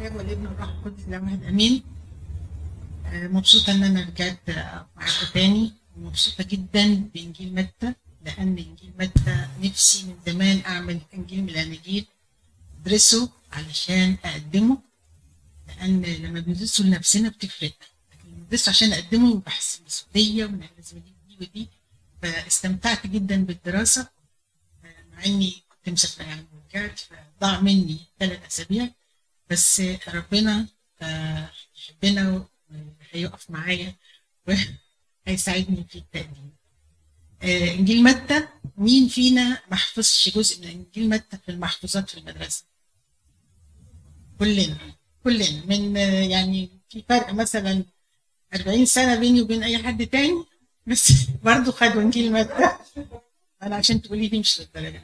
[0.00, 1.82] الاب والابن والروح القدس ده واحد امين
[3.12, 4.40] مبسوطة ان أنا رجعت
[4.96, 7.94] معاكم تاني ومبسوطه جدا بإنجيل متى
[8.24, 12.06] لأن إنجيل متى نفسي من زمان أعمل إنجيل من الاناجيل
[12.80, 14.78] ادرسه علشان أقدمه
[15.68, 17.72] لأن لما بندرسه لنفسنا بتفرق
[18.12, 21.68] لكن بندرسه عشان أقدمه بحس بمسؤوليه وإن أنا لازم دي ودي
[22.22, 24.08] فاستمتعت جدا بالدراسة
[24.84, 27.00] آه، مع إني كنت مسافرة يعني ورجعت
[27.38, 28.88] فضاع مني ثلاث أسابيع.
[29.50, 30.66] بس ربنا
[31.02, 32.46] آه، يحبنا
[33.12, 33.94] وهيقف معايا
[35.26, 36.50] وهيساعدني في التقديم.
[37.42, 42.64] آه، إنجيل متى؟ مين فينا ما حفظش جزء من إنجيل متى في المحفوظات في المدرسة؟
[44.38, 44.78] كلنا
[45.24, 45.64] كلنا.
[45.66, 45.96] من
[46.30, 47.84] يعني في فرق مثلا
[48.54, 50.44] 40 سنة بيني وبين أي حد تاني
[50.86, 51.12] بس
[51.44, 52.70] برضه خدوا إنجيل متى.
[53.62, 55.02] أنا عشان تقولي دي مش للدرجة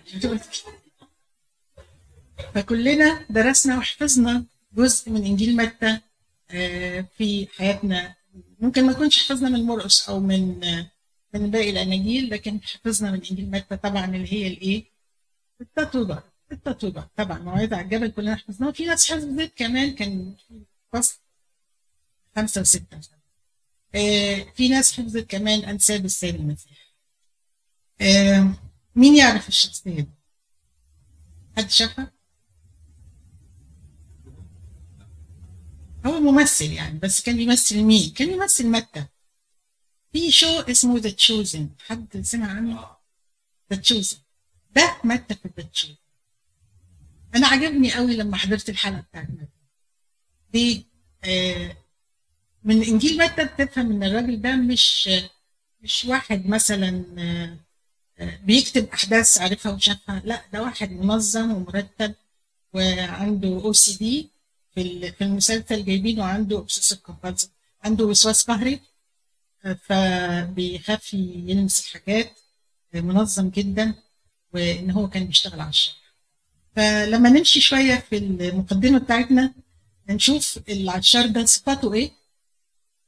[2.54, 5.98] فكلنا درسنا وحفظنا جزء من إنجيل متى
[6.50, 8.14] آه، في حياتنا
[8.60, 10.90] ممكن ما نكونش حفظنا من مرقس أو من آه،
[11.34, 14.84] من باقي الأناجيل لكن حفظنا من إنجيل متى طبعا اللي هي الإيه؟
[15.60, 20.34] التطوبه التطوبه طبعا موعظه على الجبل كلنا حفظناها في ناس حفظت كمان كان
[20.92, 21.18] فصل
[22.36, 23.00] خمسة وستة
[23.94, 26.86] آه، في ناس حفظت كمان أنساب السيد المسيح
[28.96, 30.08] مين يعرف الشخصية دي؟
[31.56, 32.15] حد شافها؟
[36.06, 39.06] هو ممثل يعني بس كان بيمثل مين؟ كان بيمثل متى؟
[40.12, 42.86] في شو اسمه The Chosen حد سمع عنه؟
[43.72, 44.16] The Chosen
[44.76, 45.94] ده متى في The Chosen
[47.34, 49.46] أنا عجبني قوي لما حضرت الحلقة بتاعت متى.
[50.52, 50.86] دي
[51.24, 51.76] آه
[52.64, 55.10] من إنجيل متى بتفهم إن الراجل ده مش
[55.80, 57.56] مش واحد مثلا آه
[58.18, 60.22] آه، بيكتب أحداث عارفها وشافها.
[60.24, 62.14] لا ده واحد منظم ومرتب
[62.72, 64.30] وعنده OCD
[64.76, 67.50] في في المسلسل جايبينه عنده obsessive compulsive
[67.84, 68.80] عنده وسواس قهري
[69.84, 72.38] فبيخاف يلمس الحاجات
[72.94, 73.94] منظم جدا
[74.54, 75.92] وإن هو كان بيشتغل على الشر
[76.76, 79.54] فلما نمشي شوية في المقدمة بتاعتنا
[80.08, 82.10] نشوف العشار ده صفاته إيه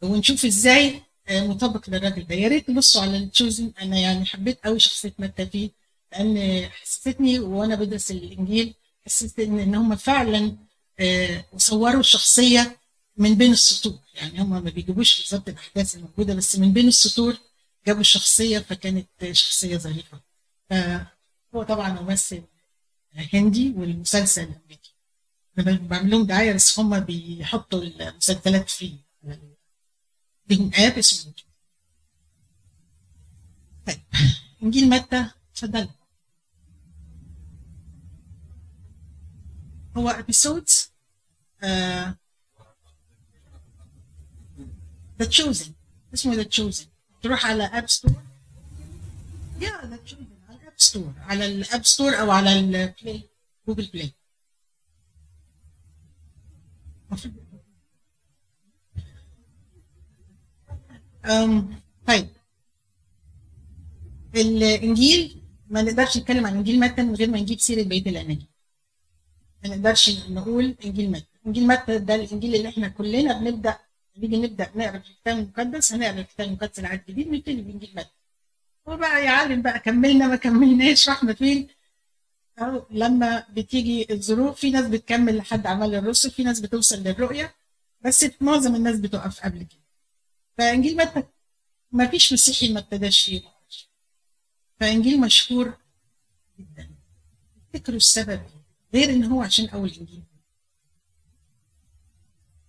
[0.03, 2.35] ونشوف إزاي آه، مطابق للراجل ده.
[2.35, 3.73] يا ريت تبصوا على التشوزن.
[3.83, 5.71] أنا يعني حبيت قوي شخصية متى فيه
[6.13, 8.75] لأن حسستني وأنا بدرس الإنجيل
[9.07, 10.57] حسيت إن هم فعلا
[11.01, 12.77] آه، صوروا الشخصية
[13.17, 13.99] من بين السطور.
[14.15, 17.37] يعني هم ما بيجيبوش بالظبط الأحداث الموجودة بس من بين السطور
[17.87, 20.21] جابوا الشخصية فكانت شخصية ظريفة.
[20.71, 22.43] فهو طبعا ممثل
[23.15, 24.95] هندي والمسلسل أمريكي.
[25.59, 29.09] أنا بعمل لهم دعاية بس هم بيحطوا المسلسلات فيه.
[30.51, 31.33] لهم آب اسمه
[33.87, 34.01] طيب.
[34.63, 35.89] إنجيل متى؟ اتفضل
[39.99, 40.93] هو ابيسودز
[45.19, 45.73] The Chosen
[46.15, 46.87] اسمه The Chosen
[47.23, 48.23] تروح على App Store
[49.61, 53.23] يا The Chosen على ال App Store على ال App Store أو على ال Play
[53.69, 54.13] Google Play
[61.25, 62.29] أم طيب.
[64.35, 68.48] الإنجيل ما نقدرش نتكلم عن انجيل متى من غير ما نجيب سيرة بقيه الاناجيل
[69.65, 73.79] ما نقدرش نقول إنجيل متى إنجيل متى ده الإنجيل اللي إحنا كلنا بنبدأ
[74.17, 78.09] نيجي نبدأ نقرا في الكتاب المقدس هنقرا الكتاب المقدس العهد الجديد نبتدي بانجيل متى
[78.89, 81.69] هو بقى يعلم بقى كملنا ما كملناش رحنا فين؟
[82.59, 87.55] أو لما بتيجي الظروف في ناس بتكمل لحد أعمال الرسل في ناس بتوصل للرؤية
[88.05, 89.81] بس معظم الناس بتقف قبل كده.
[90.59, 91.23] فإنجيل متى
[91.93, 93.43] ما فيش مسيحي ما ابتداش فيه
[94.81, 95.77] فإنجيل مشهور
[96.59, 96.91] جدا.
[97.73, 98.41] تفتكروا السبب؟
[98.95, 100.23] غير إن هو عشان أول انجيل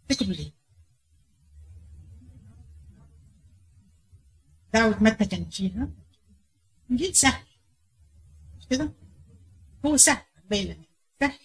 [0.10, 0.52] تفتكروا ليه
[4.74, 5.90] دعوة متى كانت فيها؟
[6.92, 7.46] انجيل سهل.
[8.58, 8.94] مش كده؟
[9.86, 10.84] هو سهل باين
[11.20, 11.40] سهل.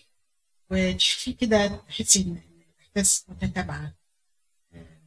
[0.71, 2.43] وتشوفيه كده تحسي إن
[2.79, 3.95] الأحداث متتابعة.
[4.75, 5.01] آه،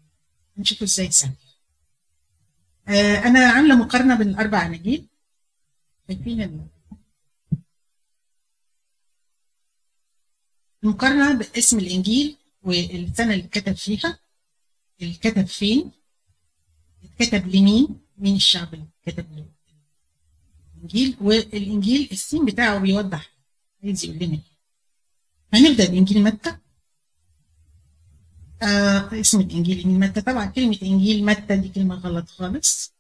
[0.58, 1.36] نشوفه إزاي سهل.
[2.88, 5.08] آه، أنا عاملة مقارنة بين الأربع اناجيل
[6.08, 6.70] شايفين
[10.88, 14.20] المقارنه باسم الإنجيل والسنة اللي اتكتب فيها.
[15.02, 15.92] الكتب فين؟
[17.04, 17.88] اتكتب لمين؟
[18.18, 19.46] مين الشعب اللي كتب له؟
[20.78, 21.18] الإنجيل.
[21.22, 23.32] والإنجيل السين بتاعه بيوضح.
[23.84, 26.58] عايز يقول لنا إيه؟ هنبدأ بإنجيل متى؟
[28.62, 29.78] آه اسم الإنجيل.
[29.78, 32.94] إنجيل متى؟ طبعا كلمة إنجيل متى دي كلمة غلط خالص.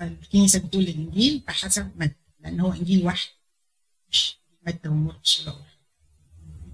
[0.00, 3.28] الكنيسة بتقول الإنجيل بحسب متى لأن هو إنجيل واحد
[4.10, 4.36] مش
[4.66, 5.71] متى ومرقس ولا واحد.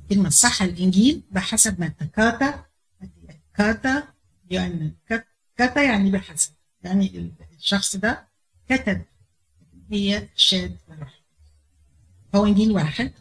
[0.08, 2.64] كلمة صح الإنجيل بحسب ما كاتا
[3.54, 4.08] كاتا
[4.50, 4.92] يعني
[5.56, 6.52] كاتا يعني بحسب
[6.84, 8.28] يعني الشخص ده
[8.68, 9.02] كتب
[9.92, 11.20] هي شاد الروح
[12.34, 13.12] هو إنجيل واحد.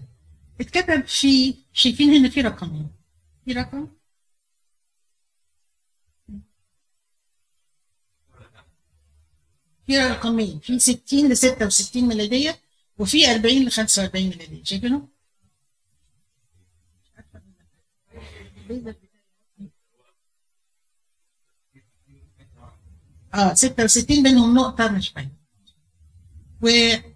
[0.61, 2.87] اتكتب في شايفين هنا في رقمين
[3.45, 3.87] في رقم؟
[9.87, 12.59] في رقمين في 60 ل 66 ميلادية
[12.97, 14.63] وفي 40 ل 45 ميلادية.
[14.63, 15.07] شايفينهم؟
[23.33, 25.31] آه 66 بينهم نقطة مش باينة
[26.61, 26.67] و...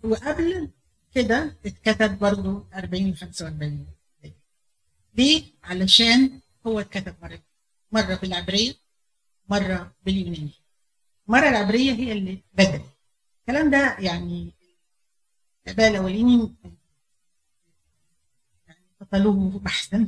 [0.04, 0.70] وقبل
[1.16, 3.88] كده اتكتب برضو 40 ل 45
[5.16, 7.40] ليه؟ علشان هو اتكتب مرة.
[7.92, 8.74] مرة بالعبرية
[9.50, 10.62] مرة باليونانية.
[11.28, 12.82] المرة العبرية هي اللي بدأت.
[13.40, 14.52] الكلام ده يعني
[15.68, 16.56] الآباء الأولين
[18.68, 20.08] يعني قتلوه بحثا.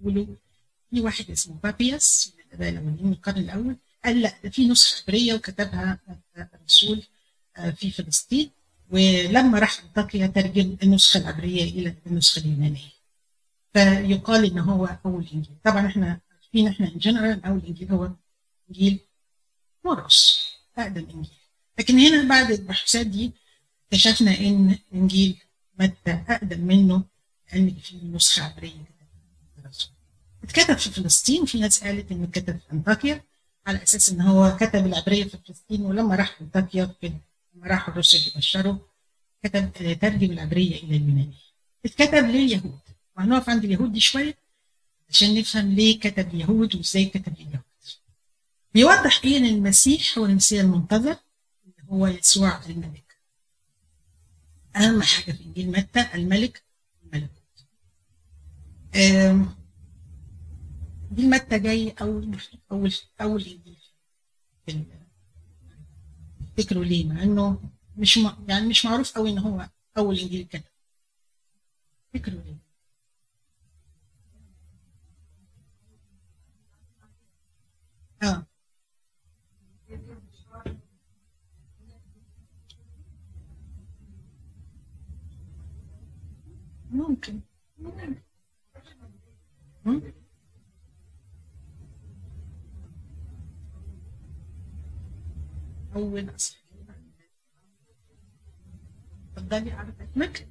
[0.00, 0.26] يقولوا
[0.90, 5.34] في واحد اسمه بابياس من الأولين من القرن الأول قال لا ده في نسخة عبرية
[5.34, 5.98] وكتبها
[6.54, 7.02] الرسول
[7.76, 8.50] في فلسطين
[8.90, 12.90] ولما راح أنطاكيا ترجم النسخة العبرية إلى النسخة اليونانية.
[13.72, 15.54] فيقال إن هو أول إنجيل.
[15.64, 18.10] طبعا إحنا عارفين إحنا إن جنرال أول إنجيل هو
[18.70, 18.98] إنجيل
[19.84, 20.46] مرقس
[20.78, 21.30] أقدم إنجيل
[21.78, 23.32] لكن هنا بعد البحوثات دي
[23.86, 25.36] اكتشفنا إن إنجيل
[25.78, 27.02] متى أقدم منه
[27.52, 28.99] لأن في نسخة عبرية.
[30.44, 33.22] اتكتب في فلسطين في ناس قالت إنه اتكتب في أنطاكيا
[33.66, 38.76] على أساس إن هو كتب العبرية في فلسطين ولما راح أنطاكيا لما راحوا الرسل يبشروا
[39.44, 41.34] كتب ترجم العبرية إلى اليوناني
[41.84, 42.78] اتكتب لليهود.
[43.16, 44.34] وهنقف عند اليهود دي شوية
[45.10, 47.60] عشان نفهم ليه كتب اليهود وإزاي كتب لليهود
[48.74, 51.16] بيوضح إيه إن المسيح هو المسيح المنتظر؟
[51.64, 53.16] اللي هو يسوع الملك.
[54.76, 56.62] أهم حاجة في إنجيل متى؟ الملك
[57.04, 57.30] الملكوت
[61.10, 62.38] انجيل متى جاي اول
[63.20, 63.76] اول انجيل
[66.56, 67.60] تفتكروا ليه؟ مع إنه
[67.96, 68.30] مش م...
[68.48, 69.68] يعني مش معروف قوي إن هو
[69.98, 70.64] أول إنجيل كده.
[72.12, 72.56] تفتكروا ليه؟
[78.22, 78.46] آه.
[86.90, 87.40] ممكن.
[89.84, 90.19] ممكن.
[95.96, 96.60] أول أصحاب
[99.36, 100.48] تفضلي أعرف اسمك.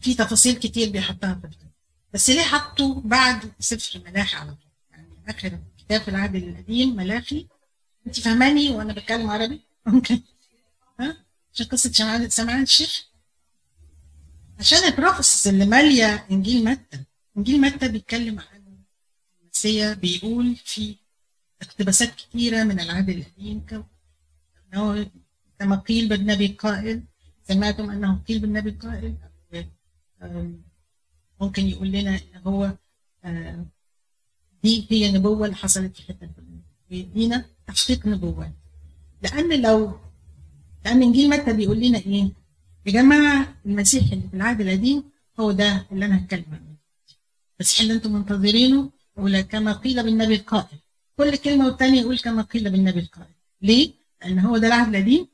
[0.00, 1.70] في تفاصيل كتير بيحطها في الكتاب.
[2.14, 7.46] بس ليه حطوا بعد سفر ملاحي على طول؟ يعني آخر كتاب في العهد القديم ملاحي.
[8.06, 10.20] انت فهماني وأنا بتكلم عربي؟ ممكن
[11.00, 11.16] ها؟
[11.54, 13.07] عشان قصة سمعان الشيخ.
[14.58, 17.04] عشان البروفيسز اللي مالية إنجيل متى.
[17.36, 18.78] إنجيل متى بيتكلم عن
[19.42, 20.96] المسيا بيقول في
[21.62, 23.66] اقتباسات كثيره من العهد القديم
[25.58, 27.02] كما قيل بالنبي القائل
[27.48, 29.14] سمعتم أنه قيل بالنبي القائل
[31.40, 32.72] ممكن يقول لنا إن هو
[34.64, 38.52] دي هي نبوة اللي حصلت في الفلانيه ويدينا تحقيق نبوات.
[39.22, 39.98] لأن لو
[40.84, 42.32] لأن إنجيل متى بيقول لنا إيه؟
[42.88, 45.04] يا جماعة المسيح اللي في العهد القديم
[45.40, 46.76] هو ده اللي أنا هتكلم عنه.
[47.60, 50.78] المسيح اللي أنتم منتظرينه ولا كما قيل بالنبي القائل.
[51.16, 53.34] كل كلمة والتانية يقول كما قيل بالنبي القائل.
[53.62, 53.92] ليه؟
[54.22, 55.28] لأن هو ده العهد القديم.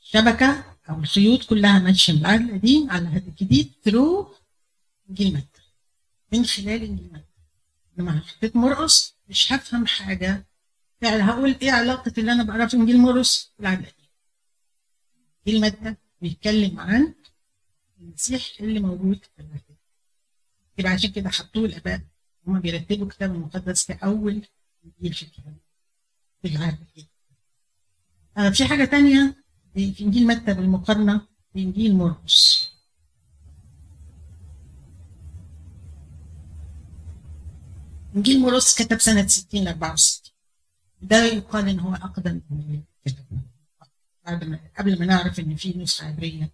[0.00, 4.34] شبكه أو الخيوط كلها ماشية من العهد القديم على العهد الجديد ثرو
[5.10, 5.62] انجيل متى
[6.32, 7.24] من خلال انجيل متى
[7.96, 10.46] لما حطيت مرقص مش هفهم حاجة.
[11.02, 14.08] يعني هقول إيه علاقة اللي أنا بقراه في إنجيل مرقص بالعهد القديم.
[15.46, 17.14] انجيل متى بيتكلم عن
[18.00, 19.62] المسيح اللي موجود في العهد
[20.78, 22.00] يبقى عشان كده حطوه الآباء
[22.46, 24.42] هما بيرتبوا الكتاب المقدس في أول
[24.84, 25.56] انجيل في الكتاب.
[26.42, 26.78] في العهد
[28.36, 29.36] آه في حاجة تانية
[29.74, 32.68] في إنجيل متى بالمقارنة؟ بانجيل مرقس.
[38.16, 40.32] إنجيل مرقس كتب سنة 60 ل 64
[41.02, 43.24] ده يقال ان هو أقدم انجيل كتب
[44.28, 46.50] بعد ما قبل ما نعرف إن في نسخة عبريه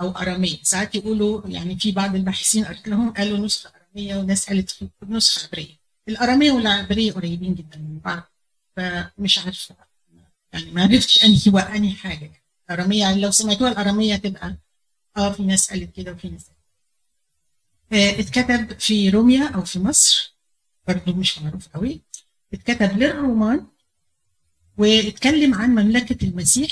[0.00, 0.58] أو أرامية.
[0.62, 4.76] ساعات يقولوا يعني في بعض الباحثين قلت لهم قالوا نسخة أرامية وناس قالت
[5.08, 5.74] نسخة عبرية.
[6.08, 8.22] الأرامية والعبرية قريبين جدا من بعض
[8.76, 9.76] فمش عارفة.
[10.52, 12.32] يعني ما عرفتش أنهي وانهي حاجة.
[12.70, 14.56] أرامية يعني لو سمعتوها الأرامية تبقى
[15.16, 16.46] آه في ناس قالت كده وفي ناس
[17.92, 20.34] آه اتكتب في روميا أو في مصر
[20.88, 22.00] برضه مش معروف قوي.
[22.52, 23.66] اتكتب للرومان
[24.78, 26.70] واتكلم عن مملكة المسيح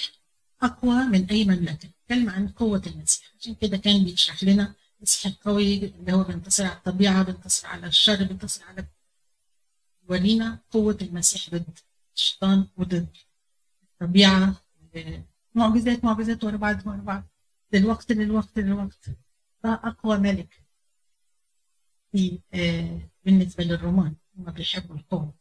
[0.62, 1.88] أقوى من أي مملكة.
[2.02, 6.76] اتكلم عن قوة المسيح عشان كده كان بيشرح لنا المسيح القوي اللي هو بينتصر على
[6.76, 8.86] الطبيعة بينتصر على الشر بينتصر على
[10.08, 11.78] ورينا قوة المسيح ضد
[12.16, 13.08] الشيطان وضد
[13.82, 14.62] الطبيعة.
[15.54, 17.24] معجزات معجزات ورا بعض ورا بعض.
[17.72, 19.10] للوقت للوقت للوقت.
[19.64, 20.62] ده أقوى ملك
[22.12, 24.14] في آه بالنسبة للرومان.
[24.38, 25.34] هم بيحبوا القوة.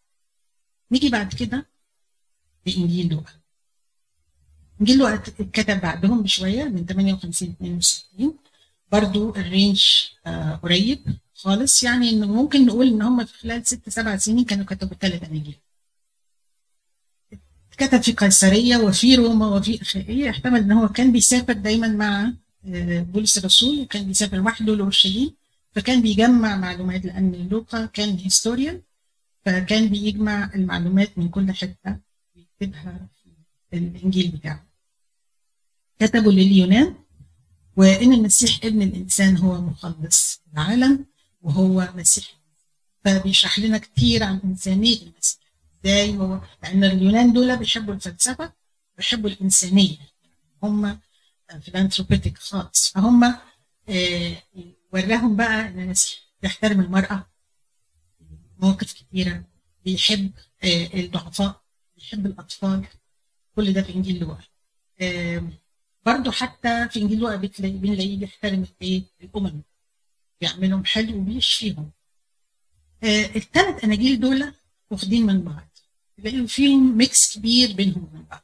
[0.92, 1.70] نيجي بعد كده
[2.66, 3.37] لإنجيل لوقا
[4.82, 8.34] إنجيل لوقا اتكتب بعدهم بشوية من 58 62
[8.92, 9.86] برضو الرينج
[10.26, 11.00] آه قريب
[11.34, 11.84] خالص.
[11.84, 15.56] يعني إن ممكن نقول إن هم في خلال ست سبع سنين كانوا كتبوا ثلاث أناجيل.
[17.78, 22.34] كتب في قيصرية وفي روما وفي أخائية احتمل إن هو كان بيسافر دايما مع
[23.14, 25.34] بولس الرسول وكان بيسافر وحده لأورشليم.
[25.76, 28.82] فكان بيجمع معلومات لأن لوقا كان هيستوريان
[29.46, 31.98] فكان بيجمع المعلومات من كل حتة
[32.36, 33.08] ويكتبها
[33.72, 34.67] في الإنجيل بتاعه.
[36.00, 36.96] كتبوا لليونان
[37.78, 41.06] وإن المسيح ابن الإنسان هو مخلص العالم
[41.42, 42.38] وهو مسيح.
[43.06, 45.40] فبيشرح لنا كتير عن إنسانية المسيح.
[45.86, 48.54] إزاي؟ هو لأن اليونان دول بيحبوا الفلسفة
[48.98, 49.98] بيحبوا الإنسانية.
[50.64, 51.00] هم
[51.62, 52.92] فيلانثروبيتك خالص.
[52.92, 53.24] فهم
[53.90, 54.36] آه
[54.94, 57.28] وراهم بقى إن المسيح بيحترم المرأة.
[58.60, 59.44] مواقف كتيرة.
[59.86, 60.32] بيحب
[60.64, 61.62] آه الضعفاء
[61.98, 62.86] بيحب الأطفال.
[63.56, 64.44] كل ده في إنجيل لوقا.
[65.02, 65.44] آه
[66.08, 69.62] برضه حتى في إنجيل لوقا بنلاقيه بيحترم الإيه الأمم
[70.42, 71.92] بيعملهم حلو وبيشفيهم
[73.04, 74.54] آه الثلاث أناجيل دول
[74.92, 75.68] واخدين من بعض.
[76.18, 78.44] تلاقيهم فيهم mix كبير بينهم وبين بعض.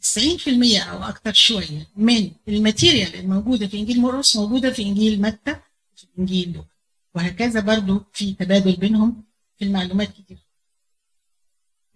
[0.00, 5.56] 90% أو أكتر شوية من ال material الموجودة في إنجيل مرقس موجودة في إنجيل متى؟
[5.92, 6.68] وفي إنجيل لوقا
[7.14, 9.24] وهكذا برضو في تبادل بينهم
[9.58, 10.38] في المعلومات كتير.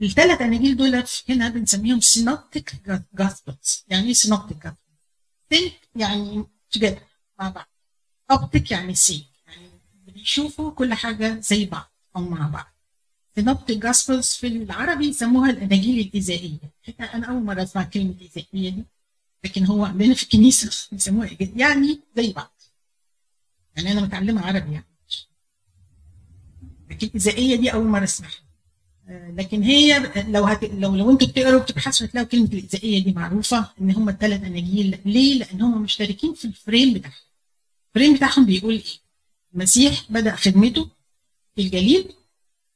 [0.03, 2.73] الثلاث أناجيل دول هنا بنسميهم Synoptic
[3.15, 4.73] Gospels يعني إيه Synoptic
[5.53, 6.45] Gospels يعني
[6.77, 7.03] together
[7.39, 7.69] مع بعض.
[8.31, 9.69] optic يعني see يعني
[10.07, 12.67] بيشوفوا كل حاجة زي بعض أو مع بعض.
[13.35, 16.59] Synoptic Gospels في العربي يسموها الاناجيل الإزائية
[17.01, 18.85] أنا أول مرة أسمع كلمة إزائية دي.
[19.45, 22.63] لكن هو عندنا في الكنيسه بيسموها يعني زي بعض.
[23.77, 24.87] يعني أنا متعلمة عربي يعني.
[26.91, 28.42] لكن الإزائية دي أول مرة أسمعها.
[29.39, 30.65] لكن هي لو هت...
[30.65, 35.35] لو لو أنتوا بتقروا بتبحثوا هتلاقوا كلمة الإزائية دي معروفة إن هم الثلاث أناجيل ليه؟
[35.39, 37.15] لأن هم مشتركين في ال frame بتاعهم
[37.89, 38.83] ال frame بتاعهم بيقول إيه؟
[39.55, 40.89] المسيح بدأ خدمته
[41.57, 42.13] في الجليل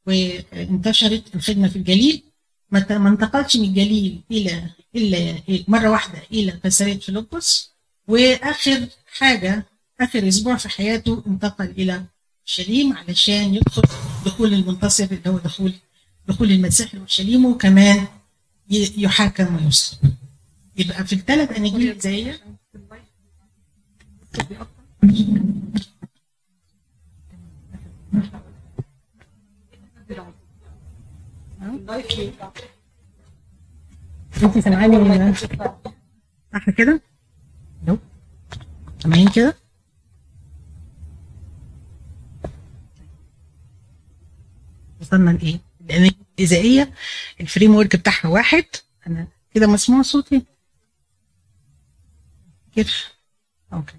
[0.07, 2.23] وانتشرت الخدمة في الجليل
[2.71, 5.35] ما انتقلش من الجليل إلى إلا
[5.69, 7.71] مرة واحدة إلى قيصرية فيلبس
[8.09, 9.67] وآخر حاجة
[10.01, 12.05] آخر أسبوع في حياته انتقل إلى
[12.41, 13.83] اورشليم علشان يدخل
[14.27, 15.73] دخول المنتصر اللي هو دخول
[16.29, 18.07] دخول المسيح لاورشليم وكمان
[18.71, 20.15] يحاكم ويصلب
[20.77, 22.35] يبقى في الثلاث أناجيل زي
[34.43, 35.35] انت سامعاني
[36.53, 37.01] صح كده؟
[37.89, 37.99] No
[39.03, 39.55] سامعين كده؟
[45.01, 46.93] وصلنا لإيه؟ لأن الإزائية
[47.41, 48.65] ال framework بتاعها واحد.
[49.07, 50.43] أنا كده مسموع صوتي؟
[52.77, 52.87] كده
[53.73, 53.95] okay.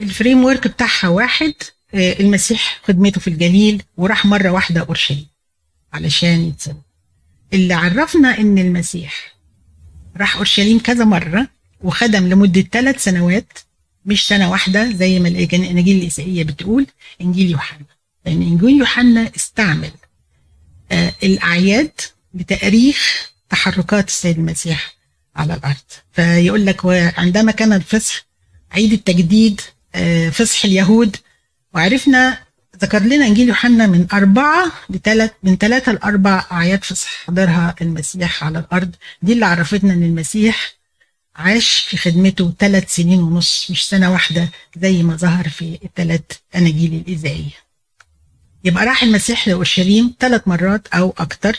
[0.00, 1.54] ال framework بتاعها واحد.
[1.94, 5.26] المسيح خدمته في الجليل وراح مرة واحدة أورشليم
[5.92, 6.74] علشان يتصل
[7.52, 9.34] اللي عرفنا إن المسيح
[10.16, 11.48] راح أورشليم كذا مرة
[11.80, 13.58] وخدم لمدة ثلاث سنوات
[14.06, 16.86] مش سنة واحدة زي ما الاناجيل الاسائيه بتقول
[17.20, 17.86] إنجيل يوحنا.
[18.26, 19.90] لأن إنجيل يوحنا استعمل
[20.92, 21.90] آه الأعياد
[22.34, 24.94] لتاريخ تحركات السيد المسيح
[25.36, 25.76] على الأرض
[26.12, 26.86] فيقول لك
[27.18, 28.26] عندما كان الفصح
[28.72, 29.60] عيد التجديد
[29.94, 31.16] آه فصح اليهود
[31.74, 32.38] وعرفنا
[32.82, 38.58] ذكر لنا إنجيل يوحنا من أربعة لثلاث من ثلاثة لأربع أعياد فصح حضرها المسيح على
[38.58, 40.72] الأرض دي اللي عرفتنا إن المسيح
[41.36, 44.48] عاش في خدمته ثلاث سنين ونص مش سنة واحدة
[44.78, 46.20] زي ما ظهر في الثلاث
[46.56, 47.63] أناجيل الإذاعية.
[48.64, 51.58] يبقى راح المسيح لأورشليم ثلاث مرات أو أكثر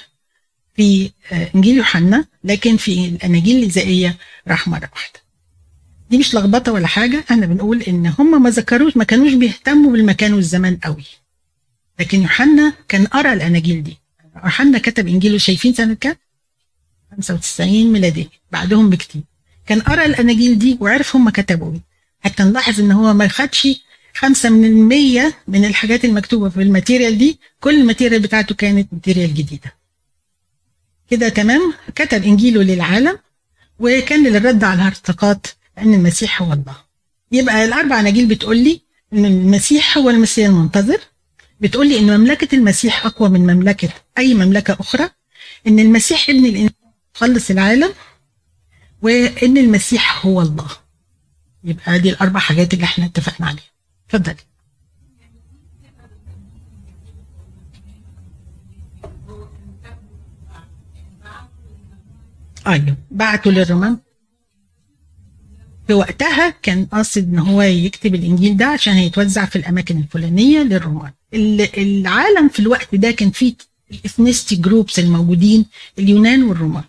[0.76, 1.12] في
[1.56, 5.20] إنجيل يوحنا لكن في الأناجيل الاذاعيه راح مرة واحدة.
[6.10, 7.24] دي مش لخبطة ولا حاجة.
[7.32, 11.04] إحنا بنقول إن هم ما ذكروش ما كانوش بيهتموا بالمكان والزمان قوي.
[12.00, 13.98] لكن يوحنا كان قرأ الأناجيل دي.
[14.36, 16.16] يوحنا كتب إنجيله شايفين سنة كام؟
[17.12, 19.22] 95 ميلاديه بعدهم بكتير.
[19.66, 21.82] كان قرأ الأناجيل دي وعرف هم كتبوا إيه.
[22.20, 23.68] حتى نلاحظ إن هو ما خدش
[24.16, 28.94] خمسة من المية من الحاجات المكتوبة في ال material دي كل ال material بتاعته كانت
[28.94, 29.74] material جديدة.
[31.10, 33.20] كده تمام؟ كتب إنجيله للعالم
[33.80, 36.76] وكان للرد على الهرطقات أن المسيح هو الله.
[37.32, 38.82] يبقى الأربع أناجيل بتقول لي
[39.14, 41.00] أن المسيح هو المسيح المنتظر.
[41.60, 45.10] بتقول لي أن مملكة المسيح أقوى من مملكة أي مملكة أخرى.
[45.68, 46.76] أن المسيح ابن الإنسان
[47.14, 47.94] خلص العالم
[49.02, 50.68] وأن المسيح هو الله.
[51.64, 53.75] يبقى دي الأربع حاجات اللي إحنا اتفقنا عليها.
[54.10, 54.36] اتفضلي
[62.68, 63.98] أيوه بعتوا للرومان
[65.88, 71.12] في وقتها كان قاصد إن هو يكتب الإنجيل ده عشان هيتوزع في الأماكن الفلانية للرومان
[71.78, 73.56] العالم في الوقت ده كان فيه
[73.92, 75.66] الاثنستي جروبس الموجودين
[76.00, 76.84] اليونان والرومان.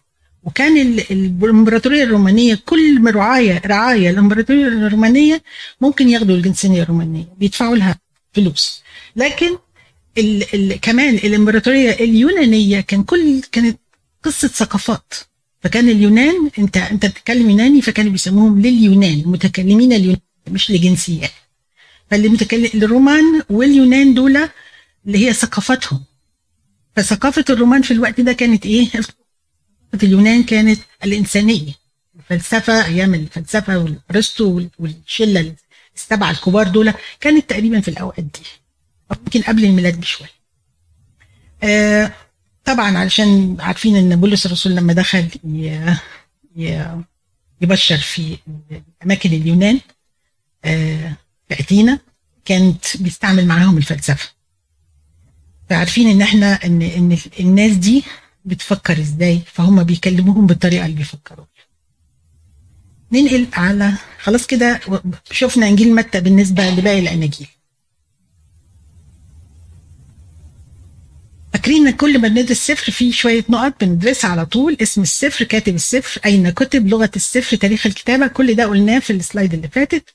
[0.46, 0.76] وكان
[1.10, 5.42] الامبراطورية الرومانية كل رعاية رعاية الامبراطورية الرومانية
[5.80, 7.98] ممكن ياخدوا الجنسية الرومانية بيدفعوا لها
[8.34, 8.82] فلوس.
[9.16, 9.58] لكن
[10.18, 13.78] ال ال كمان الامبراطورية اليونانية كان كل كانت
[14.22, 15.14] قصة ثقافات.
[15.62, 21.30] فكان اليونان انت انت بتتكلم يوناني فكانوا بيسموهم لليونان متكلمين اليونان مش لجنسيات
[22.10, 24.36] فاللي متكلم الرومان واليونان دول
[25.06, 26.04] اللي هي ثقافتهم.
[26.96, 28.88] فثقافة الرومان في الوقت ده كانت إيه؟
[29.98, 31.72] في اليونان كانت الإنسانية
[32.18, 35.54] الفلسفة أيام الفلسفة والارسطو والشلة
[35.96, 38.40] السبعة الكبار دول كانت تقريبا في الأوقات دي
[39.24, 40.30] يمكن قبل الميلاد بشوية.
[41.62, 42.12] آه
[42.64, 45.28] طبعا علشان عارفين إن بولس الرسول لما دخل
[47.60, 48.38] يبشر في
[49.04, 49.80] أماكن اليونان
[50.64, 51.16] آه
[51.48, 51.98] في أثينا
[52.44, 54.28] كانت بيستعمل معاهم الفلسفة
[55.70, 58.04] فعارفين إن إحنا ان إن الناس دي
[58.46, 61.46] بتفكر إزاي؟ فهم بيكلموهم بالطريقة اللي بيفكروا
[63.12, 64.80] ننقل على خلاص كده
[65.30, 67.48] شفنا إنجيل متى بالنسبة لباقي الاناجيل
[71.52, 75.74] فاكرين إن كل ما بندرس سفر فيه شوية نقط بندرسها على طول اسم السفر كاتب
[75.74, 80.14] السفر أين كتب لغة السفر تاريخ الكتابة كل ده قلناه في السلايد اللي فاتت.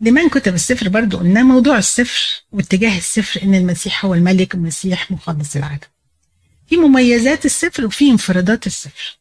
[0.00, 5.56] لمن كتب السفر برضو قلنا موضوع السفر واتجاه السفر إن المسيح هو الملك المسيح مخلص
[5.56, 5.95] العالم.
[6.68, 9.18] في مميزات السفر وفي انفرادات السفر.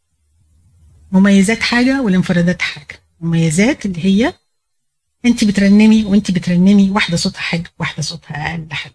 [1.12, 2.99] مميزات حاجة والانفرادات حاجة.
[3.19, 4.34] مميزات اللي هي
[5.25, 8.93] انت بترنمي وانت بترنمي واحدة صوتها حلو واحدة صوتها أقل حلو.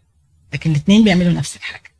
[0.52, 1.90] لكن الاثنين بيعملوا نفس الحاجة.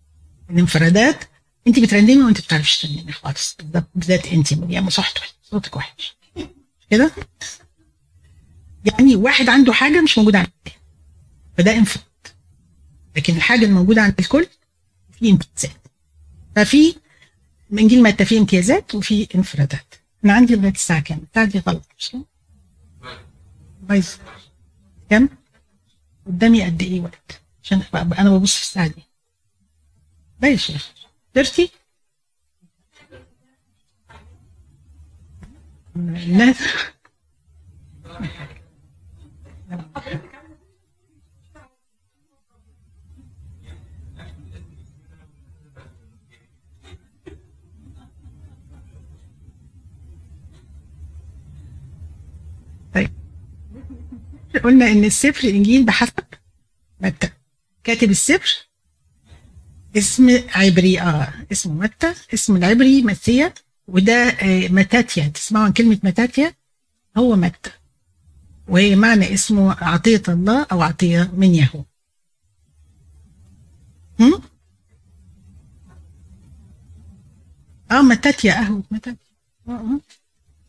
[0.51, 1.25] الانفرادات
[1.67, 3.57] انت بترنمي وانت ما بتعرفيش ترنمي خالص.
[3.95, 6.17] بالذات انت مريم صوتك صوتك وحش.
[6.91, 7.11] كده؟
[8.85, 10.51] يعني واحد عنده حاجة مش موجودة عند
[11.59, 12.05] فده انفراد.
[13.17, 14.47] لكن الحاجة الموجودة عند الكل
[15.19, 15.80] في امتيازات
[16.57, 16.95] ففي
[17.73, 22.25] انجيل متى فيه امتيازات وفي انفرادات أنا عندي لغايه الساعة كام؟ دي غلط مش كده؟
[23.83, 24.09] بايظ
[25.11, 25.29] كام؟
[26.27, 29.03] قدامي قد إيه وقت؟ عشان أنا ببص في الساعة دي
[30.43, 30.73] ماشي
[31.35, 31.69] 30
[35.97, 36.57] الناس
[52.95, 53.11] طيب
[54.71, 56.13] قلنا إن السفر الانجيل بحسب
[57.01, 57.31] متى.
[57.85, 58.69] كاتب السفر
[59.97, 63.55] اسم عبري آه اسمه متى اسم العبري متيا
[63.89, 65.29] وده آه متاتيا.
[65.29, 66.55] تسمعوا عن كلمة متاتيا؟
[67.17, 67.71] هو متى.
[68.69, 71.85] وهي معنى اسمه عطية الله أو عطية من يهو
[74.21, 74.43] هم؟
[77.91, 79.31] آه متاتيا قهوة متاتيا.
[79.69, 80.01] آه آه.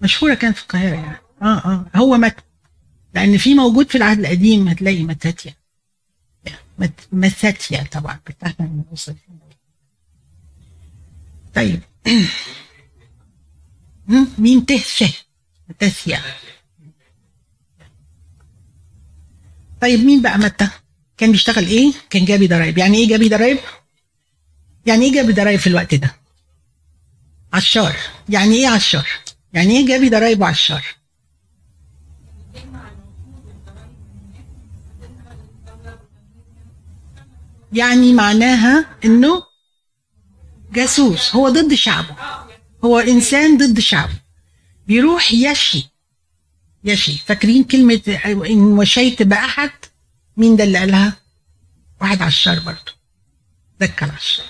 [0.01, 1.17] مشهورة كانت في القاهرة يعني.
[1.41, 1.85] آه آه.
[1.95, 2.41] هو متى.
[3.13, 5.53] لأن في موجود في العهد القديم هتلاقي متاتيا.
[7.11, 8.83] متاتيا طبعا بتاعتنا من
[11.55, 11.81] طيب.
[14.37, 15.13] مين تهشه
[15.69, 16.21] متاسيا
[19.81, 20.67] طيب مين بقى متى؟
[21.17, 22.77] كان بيشتغل إيه؟ كان جابي ضرايب.
[22.77, 23.57] يعني إيه جابي ضرايب؟
[24.85, 26.15] يعني إيه جابي ضرايب في الوقت ده؟
[27.53, 27.95] عشار.
[28.29, 29.07] يعني إيه عشار؟
[29.53, 30.85] يعني إيه جابي ضرايب وعشار؟
[37.73, 39.43] يعني معناها إنه
[40.73, 42.15] جاسوس هو ضد شعبه.
[42.83, 44.13] هو إنسان ضد شعبه.
[44.87, 45.89] بيروح يشي
[46.83, 47.17] يشي.
[47.25, 49.71] فاكرين كلمة إن وشيت بأحد؟
[50.37, 51.13] مين ده اللي قالها؟
[52.01, 52.93] واحد عشار برضه.
[53.81, 54.45] ذكر عشار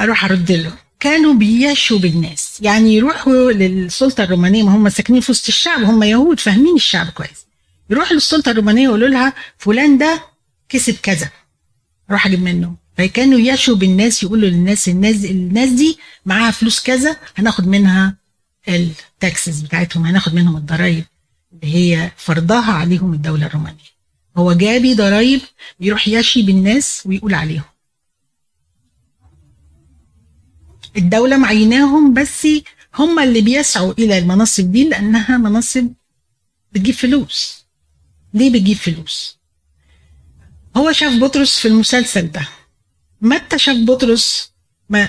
[0.00, 0.72] أروح أرد له.
[1.00, 2.58] كانوا بيشوا بالناس.
[2.60, 7.46] يعني يروحوا للسلطة الرومانية ما هم ساكنين في وسط الشعب هم يهود فاهمين الشعب كويس.
[7.90, 10.29] يروح للسلطة الرومانية ويقولوا لها فلان ده
[10.70, 11.30] كسب كذا.
[12.10, 12.76] أروح أجيب منه.
[12.96, 18.16] فكانوا يشوا بالناس يقولوا للناس الناس الناس دي معاها فلوس كذا هناخد منها
[18.68, 21.04] التاكسز بتاعتهم هناخد منهم الضرائب
[21.52, 23.90] اللي هي فرضها عليهم الدولة الرومانية.
[24.36, 25.40] هو جابي ضرائب
[25.80, 27.62] بيروح يشي بالناس ويقول عليهم.
[30.96, 32.46] الدولة معيناهم بس
[32.94, 35.92] هم اللي بيسعوا إلى المناصب دي لأنها مناصب
[36.72, 37.64] بتجيب فلوس.
[38.34, 39.39] ليه بتجيب فلوس؟
[40.76, 42.48] هو شاف بطرس في المسلسل ده.
[43.20, 44.52] متى شاف بطرس
[44.88, 45.08] ما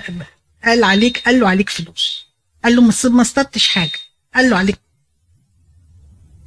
[0.65, 2.25] قال عليك قال له عليك فلوس.
[2.63, 3.99] قال له ما اصطدتش حاجة.
[4.35, 4.79] قال له عليك.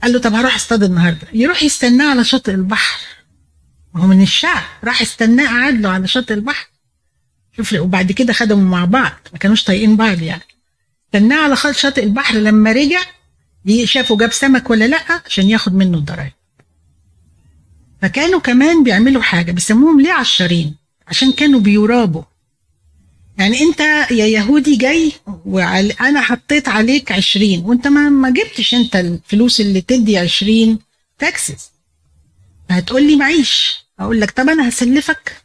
[0.03, 1.29] قال له طب هروح اصطاد النهارده.
[1.33, 3.01] يروح يستناه على شاطئ البحر.
[3.97, 4.65] هو من الشعب.
[4.85, 6.69] راح استناه قعد له على شاطئ البحر.
[7.57, 9.13] شوف وبعد كده خدموا مع بعض.
[9.33, 10.43] ما كانوش طايقين بعض يعني.
[11.07, 12.35] استناه على شاطئ البحر.
[12.35, 13.03] لما رجع
[13.85, 16.33] شافوا جاب سمك ولا لأ عشان ياخد منه الضرايب.
[18.05, 20.77] فكانوا كمان بيعملوا حاجة بيسموهم ليه عشارين
[21.09, 22.23] عشان كانوا بيرابوا.
[23.39, 25.13] يعني انت يا يهودي جاي
[25.47, 30.79] وأنا حطيت عليك عشرين وانت ما, ما جبتش انت الفلوس اللي تدي عشرين
[31.19, 31.71] تاكسز
[32.71, 33.85] هتقول لي معيش.
[34.01, 35.43] أقول لك طب أنا هسلفك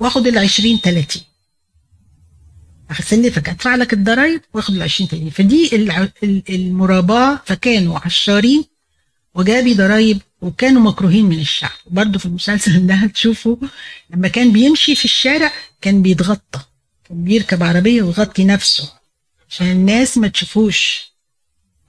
[0.00, 1.22] واخد ال 20 30
[2.90, 5.70] هسلفك ادفع لك الضرايب واخد ال 20 30 فدي
[6.50, 8.64] المراباة فكانوا عشارين
[9.34, 11.70] وجابي ضرايب وكانوا مكروهين من الشعب.
[11.86, 13.56] برضه في المسلسل ده هتشوفوا
[14.10, 16.60] لما كان بيمشي في الشارع كان بيتغطى.
[17.04, 18.92] كان بيركب عربية ويغطي نفسه
[19.48, 21.10] عشان الناس ما تشوفوش.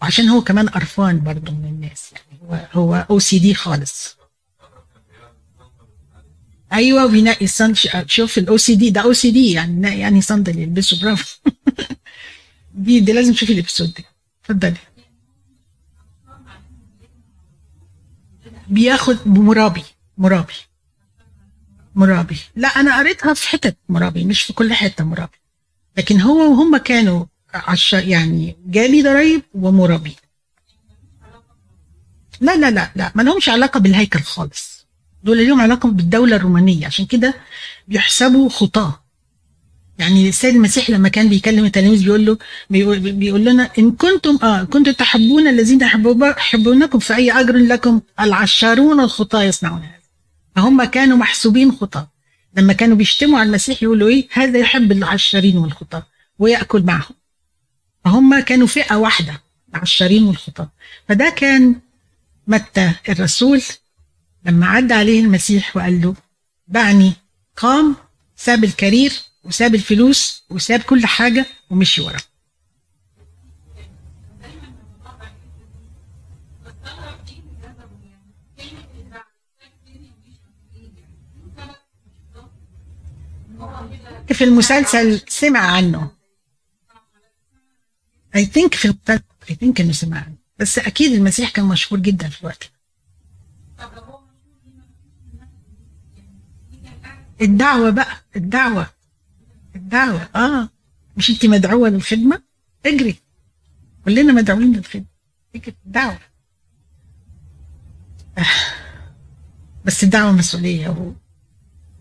[0.01, 2.11] وعشان هو كمان قرفان برضه من الناس.
[2.13, 4.17] يعني هو هو OCD خالص.
[6.73, 7.73] أيوه وبينقي صن
[8.05, 11.01] شوف ال OCD ده OCD يعني يعني صندل يلبسه.
[11.01, 11.37] برافو.
[12.73, 14.05] دي دي لازم تشوفي ال episode دي
[14.43, 14.77] اتفضلي.
[18.71, 19.83] بياخد مرابي
[20.17, 20.53] مرابي
[21.95, 22.37] مرابي.
[22.55, 25.37] لا أنا قريتها في حتت مرابي مش في كل حتة مرابي.
[25.97, 30.15] لكن هو وهم كانوا عش يعني جالي ضرايب ومرابي.
[32.41, 34.85] لا لا لا لا ما لهمش علاقة بالهيكل خالص.
[35.23, 36.85] دول لهم علاقة بالدولة الرومانية.
[36.85, 37.33] عشان كده
[37.87, 39.03] بيحسبوا خطاة.
[39.99, 42.37] يعني السيد المسيح لما كان بيكلم التلاميذ بيقول له
[42.69, 49.81] بيقول, لنا إن كنتم آه كنتم تحبون الذين يحبونكم فأي أجر لكم؟ العشارون الخطاة يصنعون
[49.81, 50.01] هذا.
[50.55, 52.11] فهم كانوا محسوبين خطاة.
[52.57, 56.03] لما كانوا بيشتموا على المسيح يقولوا إيه؟ هذا يحب العشارين والخطاة
[56.39, 57.15] ويأكل معهم.
[58.05, 59.41] فهم كانوا فئة واحدة
[59.75, 60.69] العشارين والخطاة.
[61.09, 61.75] فده كان
[62.47, 63.61] متى الرسول
[64.45, 66.15] لما عدى عليه المسيح وقال له
[66.67, 67.13] دعني
[67.57, 67.95] قام
[68.35, 72.17] ساب الكارير وساب الفلوس وساب كل حاجة ومشي ورا.
[84.27, 86.11] في المسلسل سمع عنه.
[88.35, 88.95] اي ثينك في
[89.49, 90.35] اي ثينك إنه سمع عنه.
[90.59, 92.71] بس أكيد المسيح كان مشهور جدا في الوقت.
[97.41, 99.00] الدعوة بقى الدعوة.
[99.75, 100.29] الدعوة.
[100.35, 100.69] آه.
[101.17, 102.41] مش انت مدعوة للخدمة؟
[102.85, 103.15] اجري.
[104.05, 105.05] كلنا مدعوين للخدمة.
[105.55, 106.19] اجري الدعوة
[108.37, 108.45] آه.
[109.85, 111.11] بس الدعوة مسؤولية هو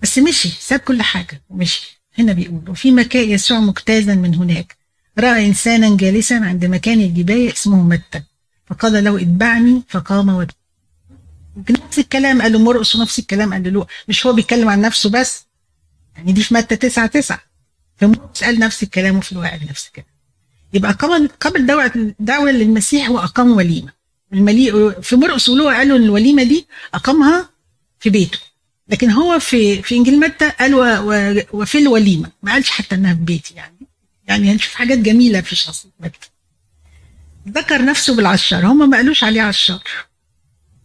[0.02, 0.48] بس مشي.
[0.48, 2.00] ساب كل حاجة ومشي.
[2.18, 4.76] هنا بيقول وفي مكان يسوع مجتازا من هناك.
[5.18, 8.22] رأى إنسانا جالسا عند مكان الجباية اسمه متى.
[8.66, 9.83] فقال له اتبعني.
[9.88, 10.54] فقام وتبع
[11.87, 12.96] نفس الكلام قال له مرقص.
[12.96, 15.46] ونفس الكلام قال له مش هو بيتكلم عن نفسه بس؟
[16.16, 17.50] يعني دي في متى تسعة تسعة.
[18.43, 20.07] قال نفس الكلام وفي الواقع نفس الكلام.
[20.73, 23.93] يبقى قبل قبل دعوة دعوة للمسيح هو أقام وليمة.
[24.33, 27.51] الملي في مرقس قالوا إن الوليمة دي أقامها
[28.01, 28.39] في بيته.
[28.89, 32.31] لكن هو في في إنجيل متى قال و و وفي الوليمة.
[32.43, 33.87] ما قالش حتى إنها في بيتي يعني.
[34.29, 36.29] يعني هنشوف حاجات جميلة في شخصية متى
[37.49, 39.83] ذكر نفسه بالعشار هم ما قالوش عليه عشار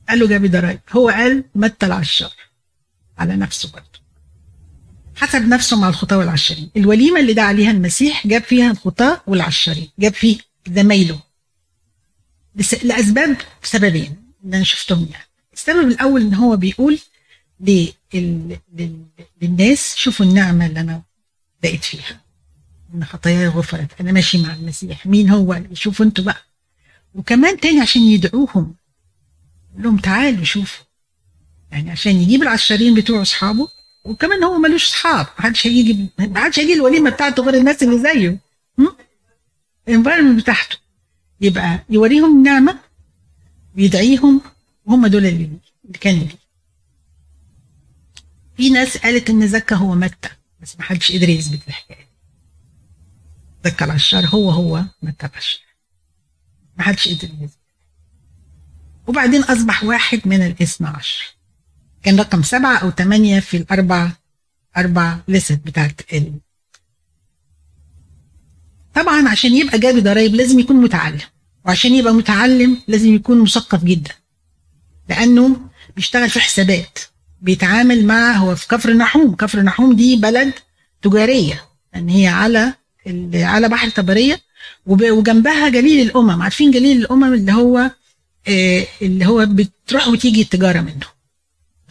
[0.10, 2.34] قالوا جابي ضرايب هو قال متى العشار
[3.18, 4.05] على نفسه برضه.
[5.16, 6.70] حسب نفسه مع الخطاة والعشرين.
[6.78, 9.90] الوليمة اللي دعا عليها المسيح جاب فيها الخطاة والعشرين.
[10.00, 11.20] جاب فيه زمايله.
[12.84, 15.26] لأسباب سببين اللي أنا شفتهم يعني.
[15.54, 17.00] السبب الأول إن هو بيقول
[17.60, 18.58] لل...
[19.42, 21.02] للناس شوفوا النعمة اللي أنا
[21.64, 22.22] بقيت فيها.
[22.94, 24.02] إن خطاياي غفرت.
[24.02, 25.06] أنا ماشي مع المسيح.
[25.06, 26.42] مين هو؟ شوفوا أنتوا بقى.
[27.16, 28.76] وكمان تاني عشان يدعوهم.
[29.78, 30.86] لهم تعالوا شوفوا.
[31.72, 33.68] يعني عشان يجيب العشرين بتوع أصحابه
[34.06, 38.38] وكمان هو ملوش اصحاب محدش هيجي محدش هيجي الوليمة بتاعته غير الناس اللي زيه.
[39.88, 40.78] الانفايرمنت بتاعته.
[41.42, 42.80] يبقى يوريهم النعمه
[43.78, 44.42] ويدعيهم
[44.86, 45.60] وهم دول اللي
[46.02, 46.36] كانوا ليه
[48.58, 50.30] في ناس قالت إن زكا هو متى
[50.62, 52.08] بس ما حدش قدر يثبت الحكاية
[53.66, 55.62] زكا العشار هو هو متى العشار
[56.78, 57.58] ما حدش قدر يثبت.
[59.08, 61.35] وبعدين أصبح واحد من الإثنى عشر.
[62.06, 64.12] كان رقم سبعة أو ثمانية في الأربع
[64.78, 66.34] أربع لست بتاعت ال.
[68.96, 71.22] طبعا عشان يبقى جابي ضرايب لازم يكون متعلم
[71.66, 74.12] وعشان يبقى متعلم لازم يكون مثقف جدا
[75.10, 75.58] لأنه
[75.96, 77.00] بيشتغل في حسابات
[77.42, 80.54] بيتعامل مع هو في كفر نحوم كفر نحوم دي بلد
[81.02, 82.74] تجارية لأن هي على
[83.34, 84.40] على بحر طبرية
[84.86, 87.92] وجنبها جليل الأمم عارفين جليل الأمم اللي هو
[89.02, 91.15] اللي هو بتروح وتيجي التجارة منه.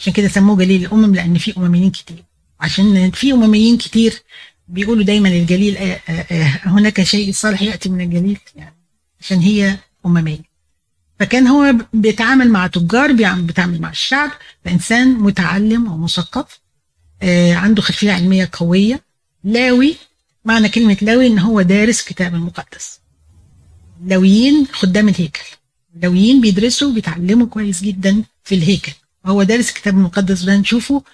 [0.05, 2.25] عشان كده سموه جليل الأمم لأن في أمميين كتير.
[2.61, 4.23] عشان في أمميين كتير
[4.69, 8.77] بيقولوا دايما الجليل آآ آآ هناك شيء صالح يأتي من الجليل يعني
[9.21, 10.38] عشان هي أممية.
[11.21, 14.31] فكان هو بيتعامل مع تجار بيتعامل مع الشعب
[14.64, 16.61] فإنسان متعلم ومثقف
[17.53, 19.01] عنده خلفية علمية قوية.
[19.45, 19.97] لاوي
[20.45, 23.01] معنى كلمة لاوي إن هو دارس كتاب المقدس.
[24.07, 25.45] لاويين خدام الهيكل.
[25.97, 28.93] اللويين بيدرسوا بيتعلموا كويس جدا في الهيكل.
[29.25, 31.05] وهو دارس الكتاب المقدس ده نشوفه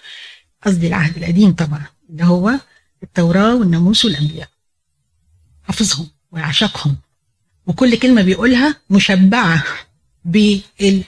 [0.65, 2.59] قصدي العهد القديم طبعا اللي هو
[3.03, 4.49] التوراة والناموس والأنبياء.
[5.63, 6.97] حافظهم ويعشقهم.
[7.65, 9.63] وكل كلمة بيقولها مشبعة
[10.25, 11.03] بال ال...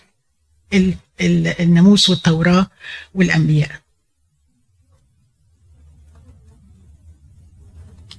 [1.22, 1.48] ال...
[1.48, 2.68] الناموس والتوراة
[3.14, 3.82] والأنبياء.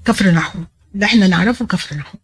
[0.04, 2.20] كفر نحوم اللي إحنا نعرفه كفر نحوم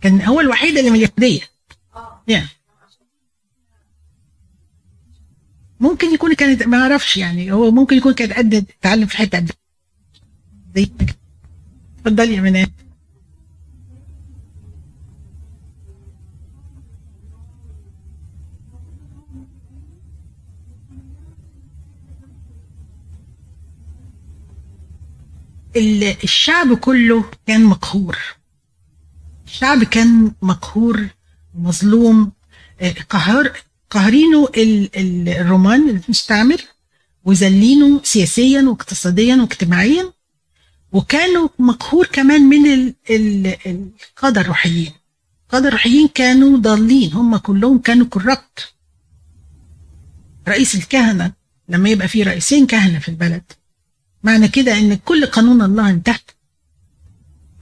[0.00, 1.40] كان هو الوحيد اللي من اليهودية.
[2.30, 2.58] yeah.
[5.80, 9.50] ممكن يكون كانت ما أعرفش يعني هو ممكن يكون كانت قد تعلم في حتة قد
[10.74, 10.90] زي
[11.98, 12.70] اتفضلي يا منال.
[26.24, 28.37] الشعب كله كان مقهور.
[29.48, 31.08] الشعب كان مقهور
[31.54, 32.32] مظلوم.
[33.10, 33.52] قهر
[33.90, 36.60] قاهرينه الرومان المستعمر
[37.24, 40.12] وذلينه سياسيا واقتصاديا واجتماعيا
[40.92, 42.92] وكانوا مقهور كمان من
[43.66, 44.92] القادة الروحيين.
[45.44, 48.72] القادة الروحيين كانوا ضالين هم كلهم كانوا كربت
[50.48, 51.32] رئيس الكهنة
[51.68, 53.42] لما يبقى في رئيسين كهنة في البلد
[54.22, 56.18] معنى كده إن كل قانون الله انتهى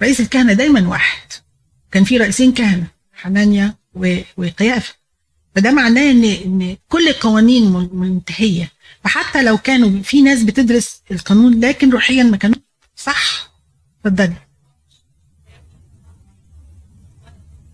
[0.03, 1.33] رئيس الكهنة دايما واحد.
[1.90, 3.75] كان في رئيسين كهنة حنانيا
[4.37, 4.94] وقيافة.
[5.55, 8.70] فده معناه ان إن كل القوانين منتهية.
[9.05, 12.57] فحتى لو كانوا في ناس بتدرس القانون لكن روحيا ما كانوا
[12.96, 13.51] صح؟
[14.05, 14.37] اتفضلي.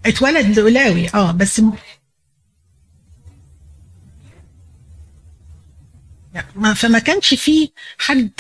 [0.07, 1.73] اتولد لولاوي آه بس م...
[6.55, 8.31] ما فما كانش في حد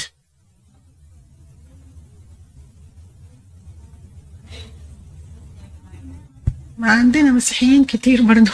[6.82, 8.52] ما عندنا مسيحيين كتير برضه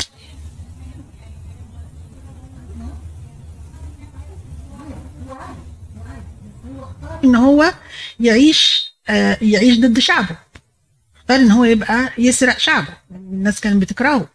[7.24, 7.74] إن هو
[8.20, 10.36] يعيش آه يعيش ضد شعبه.
[11.16, 12.96] اختار إن هو يبقى يسرق شعبه.
[13.10, 14.28] الناس كانت بتكرهه.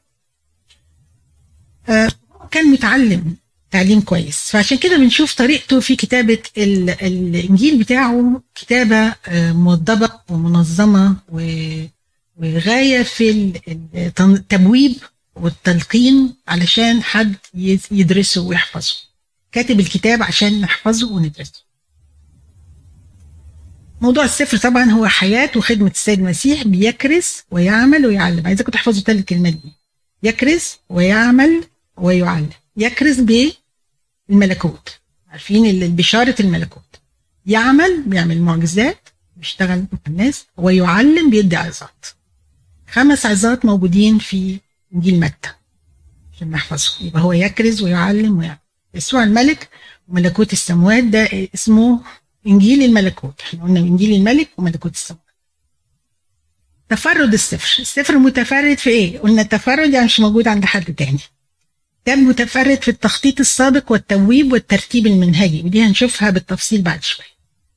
[1.90, 2.10] آه
[2.52, 3.36] كان متعلم
[3.72, 4.38] تعليم كويس.
[4.52, 8.42] فعشان كده بنشوف طريقته في كتابة الإنجيل بتاعه.
[8.56, 9.54] كتابة آه
[10.30, 11.16] ومنظمة
[12.38, 13.54] وغاية في
[14.20, 14.96] التبويب
[15.36, 17.36] والتلقين علشان حد
[17.92, 18.96] يدرسه ويحفظه.
[19.52, 21.64] كاتب الكتاب عشان نحفظه وندرسه.
[24.02, 28.48] موضوع السفر طبعا هو حياة وخدمة السيد المسيح بيكرس ويعمل ويعلم.
[28.48, 29.72] عايزاكم تحفظوا ثلاث كلمات دي.
[30.24, 31.64] يكرس ويعمل
[31.98, 32.50] ويعلم.
[32.78, 33.20] يكرس
[34.30, 37.00] بالملكوت عارفين بشارة الملكوت.
[37.46, 42.06] يعمل بيعمل معجزات بيشتغل مع الناس ويعلم بيدي عظات.
[42.94, 44.60] خمس عظات موجودين في
[44.96, 45.50] إنجيل متى
[46.34, 48.58] عشان نحفظه يبقى هو يكرز ويعلم ويعمل
[48.94, 49.70] يسوع الملك
[50.08, 52.02] وملكوت السماوات ده اسمه
[52.48, 53.42] إنجيل الملكوت.
[53.42, 55.24] إحنا قلنا إنجيل الملك وملكوت السماوات
[56.90, 57.82] تفرد السفر.
[57.82, 61.20] السفر متفرد في إيه؟ قلنا التفرد يعني مش موجود عند حد تاني.
[62.04, 65.62] كتاب متفرد في التخطيط السابق والتبويب والترتيب المنهجي.
[65.62, 67.33] ودي هنشوفها بالتفصيل بعد شوية.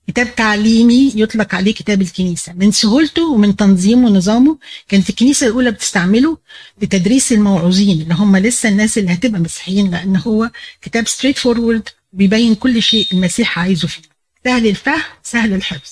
[0.09, 2.53] كتاب تعليمي يطلق عليه كتاب الكنيسة.
[2.53, 6.39] من سهولته ومن تنظيمه ونظامه كانت الكنيسة الأولى بتستعمله
[6.83, 10.51] لتدريس الموعوظين اللي هم لسه الناس اللي هتبقى مسيحيين لأن هو
[10.83, 14.03] كتاب straightforward بيبين كل شيء المسيح عايزه فيه.
[14.45, 15.91] سهل الفهم سهل الحفظ.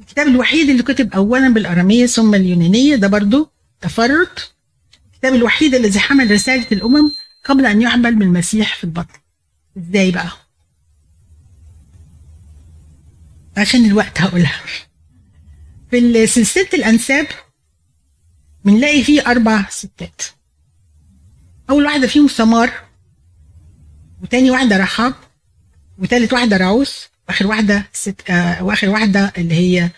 [0.00, 3.48] الكتاب الوحيد اللي كتب اولا بالأرامية ثم اليونانية ده برضو
[3.80, 4.28] تفرد.
[5.12, 7.10] الكتاب الوحيد الذي حمل رسالة الأمم
[7.44, 9.18] قبل أن يحمل من المسيح في البطن.
[9.78, 10.30] إزاي بقى؟
[13.56, 14.60] عشان الوقت هقولها.
[15.90, 17.26] في سلسلة الأنساب
[18.64, 20.22] بنلاقي فيه أربع ستات.
[21.70, 22.72] أول واحدة فيهم ثمار
[24.22, 25.14] وتاني واحدة رحاب
[25.98, 29.90] وتالت واحدة راعوس وآخر واحدة ست آه وآخر واحدة اللي هي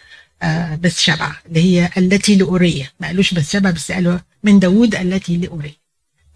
[0.43, 2.93] آه بس شبع اللي هي التي لأورية.
[3.01, 5.77] ما قالوش بس شبع بس قالوا من داوود التي لأورية.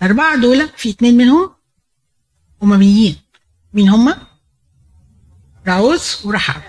[0.02, 1.50] الأربعة دول في اتنين منهم
[2.62, 3.16] أمميين.
[3.72, 4.26] مين هما؟
[5.66, 6.62] راعوس ورحاب.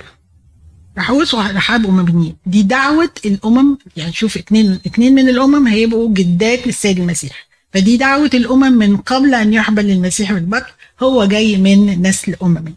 [0.99, 6.99] راعوس ورحاب أمميين دي دعوة الأمم يعني شوف اتنين اتنين من الأمم هيبقوا جدات للسيد
[6.99, 7.47] المسيح.
[7.73, 10.71] فدي دعوة الأمم من قبل أن يحبل المسيح بالبطن
[11.03, 12.75] هو جاي من نسل أممي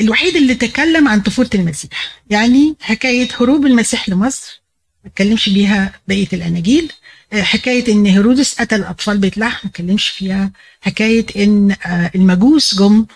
[0.00, 1.90] الوحيد اللي تكلم عن طفولة المسيح.
[2.30, 4.62] يعني حكاية هروب المسيح لمصر
[5.04, 6.92] ما اتكلمش بيها بقية الأناجيل.
[7.34, 10.52] حكاية إن هيرودس قتل أطفال بيت لحم ما اتكلمش فيها.
[10.80, 11.76] حكاية إن
[12.14, 13.06] المجوس جم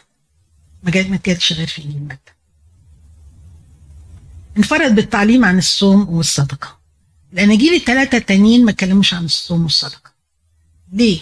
[0.82, 2.35] ما كانتش غير في إنجيل متى
[4.58, 6.78] انفرد بالتعليم عن الصوم والصدقة.
[7.32, 10.12] الأناجيل الثلاثة التانيين ما اتكلموش عن الصوم والصدقة.
[10.92, 11.20] ليه؟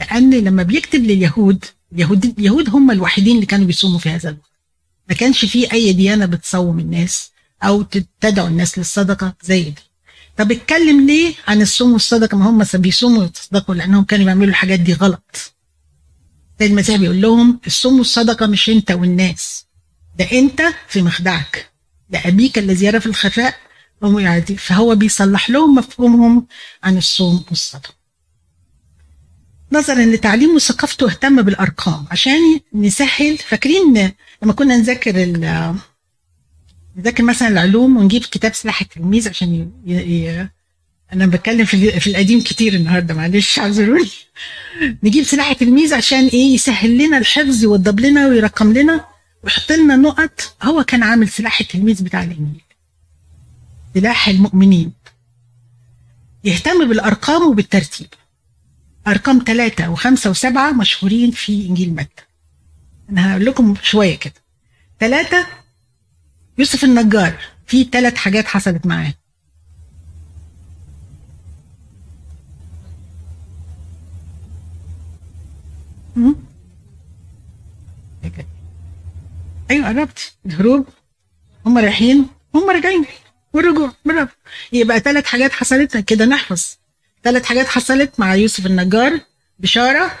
[0.00, 4.50] لأن لما بيكتب لليهود اليهود اليهود هم الوحيدين اللي كانوا بيصوموا في هذا الوقت.
[5.08, 7.30] ما كانش في أي ديانة بتصوم الناس
[7.62, 7.82] أو
[8.20, 9.82] تدعو الناس للصدقة زي دي.
[10.36, 14.92] طب اتكلم ليه عن الصوم والصدقة؟ ما هم بيصوموا ويتصدقوا لأنهم كانوا بيعملوا الحاجات دي
[14.92, 15.54] غلط.
[16.60, 19.66] زي المسيح بيقول لهم الصوم والصدقة مش أنت والناس
[20.18, 21.75] ده أنت في مخدعك.
[22.10, 23.54] لأبيك الذي يرى في الخفاء
[24.02, 26.46] وهو يعدي فهو بيصلح لهم مفهومهم
[26.84, 27.94] عن الصوم والصدقة
[29.72, 32.06] نظرا لتعليمه وثقافته اهتم بالأرقام.
[32.10, 35.16] عشان نسهل فاكرين لما كنا نذاكر
[36.96, 39.92] نذاكر مثلا العلوم ونجيب كتاب سلاح التلميذ عشان ي...
[39.92, 40.48] ي...
[41.12, 44.10] أنا بتكلم في في القديم كتير النهارده معلش اعذروني.
[45.02, 49.04] نجيب سلاح التلميذ عشان إيه؟ يسهل لنا الحفظ يوضب لنا ويرقم لنا.
[49.46, 52.62] ويحط لنا نقط هو كان عامل سلاح التلميذ بتاع الإنجيل.
[53.94, 54.92] سلاح المؤمنين.
[56.44, 58.06] يهتم بالأرقام وبالترتيب.
[59.06, 62.22] أرقام ثلاثة وخمسة وسبعة مشهورين في إنجيل متى.
[63.10, 64.42] أنا هقول لكم شوية كده.
[65.00, 65.46] ثلاثة
[66.58, 67.38] يوسف النجار.
[67.66, 69.14] في ثلاث حاجات حصلت معاه.
[79.70, 80.32] أيوه قربت.
[80.46, 80.86] الهروب.
[81.66, 82.26] هم رايحين.
[82.54, 83.04] هم راجعين.
[83.52, 84.34] والرجوع برافو.
[84.72, 85.96] يبقى ثلاث حاجات حصلت.
[85.96, 86.66] كده نحفظ
[87.24, 89.20] ثلاث حاجات حصلت مع يوسف النجار.
[89.58, 90.18] بشارة.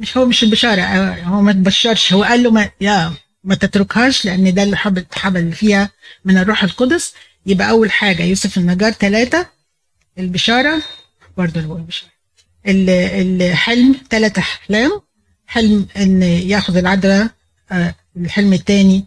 [0.00, 0.82] مش هو مش البشارة.
[1.22, 3.12] هو ما تبشرش هو قال له ما يا
[3.44, 5.90] ما تتركهاش لأن ده اللي حب حبل فيها
[6.24, 7.14] من الروح القدس.
[7.46, 8.92] يبقى أول حاجة يوسف النجار.
[8.92, 9.46] ثلاثة
[10.18, 10.82] البشارة.
[11.36, 12.10] برضه اللي بقول البشارة.
[12.66, 13.94] الحلم.
[14.10, 15.00] ثلاث أحلام.
[15.46, 17.30] حلم إن ياخذ العذراء
[18.16, 19.04] الحلم الثاني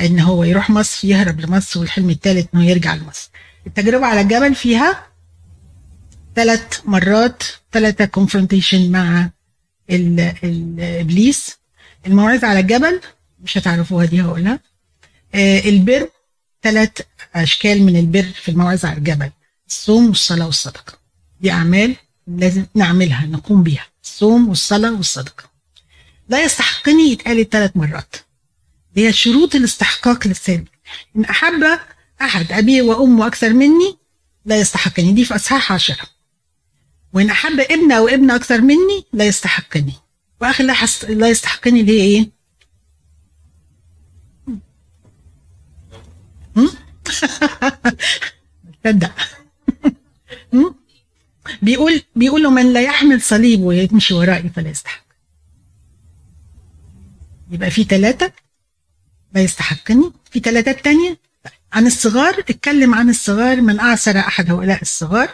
[0.00, 3.30] إن هو يروح مصر يهرب لمصر والحلم الثالث إنه يرجع لمصر.
[3.66, 5.06] التجربة على الجبل فيها
[6.36, 7.42] ثلاث مرات
[7.72, 9.30] ثلاثة كونفرونتيشن مع
[9.90, 11.56] الابليس
[12.06, 13.00] الموعظة على الجبل
[13.40, 14.60] مش هتعرفوها دي هقولها.
[15.34, 16.08] آه البر
[16.62, 16.90] ثلاث
[17.34, 19.30] أشكال من البر في الموعظة على الجبل.
[19.68, 20.98] الصوم والصلاة والصدقة.
[21.40, 21.96] دي أعمال
[22.26, 23.86] لازم نعملها نقوم بيها.
[24.04, 25.44] الصوم والصلاة والصدقة.
[26.28, 28.16] لا يستحقني يتقال ثلاث مرات.
[28.96, 30.68] هي شروط الاستحقاق للسيد
[31.16, 31.78] إن أحب
[32.22, 33.98] أحد ابيه وأمه أكثر مني
[34.44, 35.12] لا يستحقني.
[35.12, 36.06] دي في اصحاح عشره
[37.12, 39.94] وإن أحب ابن أو ابن أكثر مني لا يستحقني.
[40.40, 41.04] وآخر لا, حس...
[41.04, 42.30] لا يستحقني اللي هي إيه؟
[48.84, 49.12] تصدق.
[51.62, 55.04] بيقول بيقولوا من لا يحمل صليب ويمشي ورائي فلا يستحق.
[57.50, 58.32] يبقى في ثلاثة
[59.34, 60.12] لا يستحقني.
[60.30, 61.18] في ثلاثات تانية
[61.72, 65.28] عن الصغار اتكلم عن الصغار من أعسر أحد هؤلاء الصغار.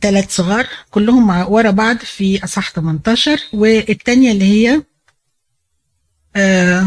[0.00, 4.82] ثلاث صغار كلهم ورا بعض في أصح 18 والثانيه اللي هي
[6.36, 6.86] آه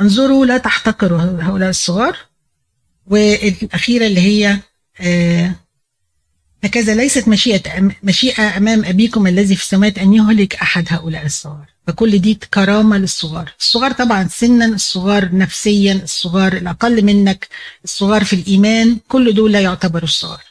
[0.00, 2.16] انظروا لا تحتقروا هؤلاء الصغار.
[3.06, 4.60] والأخيرة اللي هي
[5.00, 5.54] آه
[6.64, 11.66] هكذا ليست مشيئة مشيئة أمام أبيكم الذي في السماوات أن يهلك أحد هؤلاء الصغار.
[11.86, 13.52] فكل دي كرامة للصغار.
[13.60, 17.48] الصغار طبعا سنا الصغار نفسيا الصغار الأقل منك
[17.84, 20.42] الصغار في الإيمان كل دول لا يعتبروا الصغار.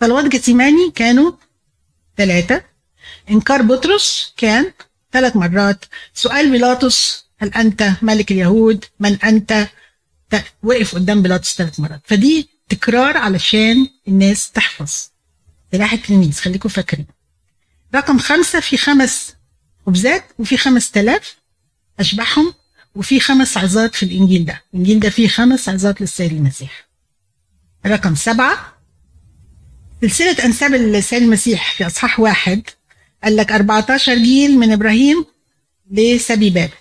[0.00, 1.32] صلوات جثيماني كانوا
[2.16, 2.62] ثلاثة.
[3.30, 4.72] إنكار بطرس كان
[5.12, 5.84] ثلاث مرات.
[6.14, 9.68] سؤال بيلاطس هل أنت ملك اليهود؟ من أنت؟
[10.62, 12.00] وقف قدام بيلاطس ثلاث مرات.
[12.04, 15.13] فدي تكرار علشان الناس تحفظ.
[15.74, 17.06] سلاح التلميذ خليكم فاكرين.
[17.94, 19.34] رقم خمسة في خمس
[19.86, 21.36] خبزات وفي خمس تلاف
[22.00, 22.54] أشبعهم
[22.94, 24.62] وفي خمس عظات في الإنجيل ده.
[24.74, 26.88] الإنجيل ده فيه خمس عظات للسيد المسيح.
[27.86, 28.74] رقم سبعة
[30.00, 32.62] سلسلة أنساب السيد المسيح في أصحاح واحد
[33.24, 35.24] قال لك 14 جيل من إبراهيم
[35.90, 36.72] لسبي بابل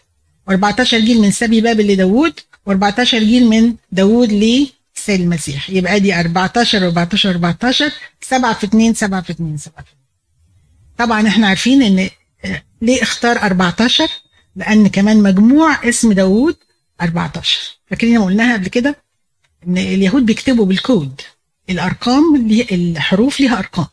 [0.51, 2.39] و14 جيل من سبي بابل لداوود
[2.69, 4.31] و14 جيل من داوود
[4.97, 5.69] لسيد المسيح.
[5.69, 7.91] يبقى دي 14 14 14
[8.21, 9.97] 7 في 2 7 في 2 7 في 2
[10.97, 12.09] طبعا إحنا عارفين إن
[12.81, 14.07] ليه اختار 14
[14.55, 16.55] لأن كمان مجموع اسم داوود
[17.01, 18.95] 14 فاكرين قلناها قبل كده؟
[19.67, 21.21] إن اليهود بيكتبوا بالكود.
[21.69, 22.35] الأرقام
[22.71, 23.87] الحروف ليها أرقام.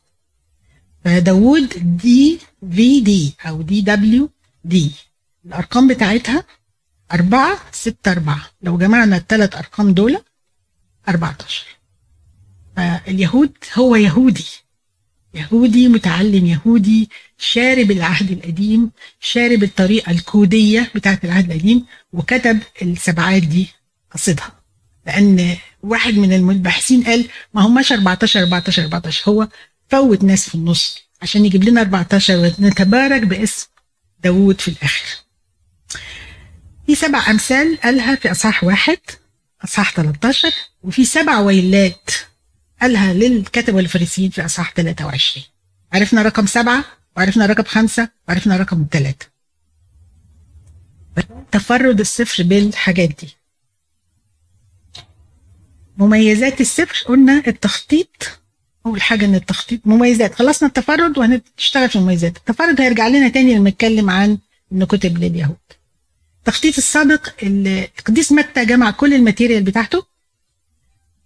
[1.05, 2.39] فداوود دي
[2.73, 4.91] DVD أو DWD
[5.47, 6.45] الأرقام بتاعتها
[7.13, 10.19] 4 6 4 لو جمعنا الثلاث أرقام دول
[11.09, 11.67] 14
[12.77, 14.47] فاليهود هو يهودي.
[15.35, 18.91] يهودي متعلم يهودي شارب العهد القديم
[19.21, 23.69] شارب الطريقة الكودية بتاعت العهد القديم وكتب السبعات دي
[24.11, 24.53] قصدها
[25.07, 29.49] لأن واحد من الباحثين قال ما هماش 14 14 14 هو
[29.89, 33.67] فوت ناس في النص عشان يجيب لنا 14 ونتبارك باسم
[34.23, 35.05] داوود في الآخر.
[36.87, 38.99] في سبع أمثال قالها في أصحاح واحد.
[39.65, 40.53] أصحاح 13
[40.83, 42.11] وفي سبع ويلات
[42.83, 45.45] قالها للكتبة والفريسيين في أصحاح 23
[45.93, 46.85] عرفنا رقم سبعة
[47.17, 49.27] وعرفنا رقم خمسة وعرفنا رقم ثلاثة
[51.53, 53.37] تفرد الصفر بالحاجات دي.
[55.97, 58.41] مميزات الصفر قلنا التخطيط
[58.87, 62.37] أول حاجة إن التخطيط مميزات خلصنا التفرد وهنشتغل في المميزات.
[62.37, 64.39] التفرد هيرجع لنا تاني لما نتكلم عن
[64.73, 65.57] إنه كتب لليهود.
[66.41, 70.07] التخطيط السابق القديس متى جمع كل الماتيريال بتاعته؟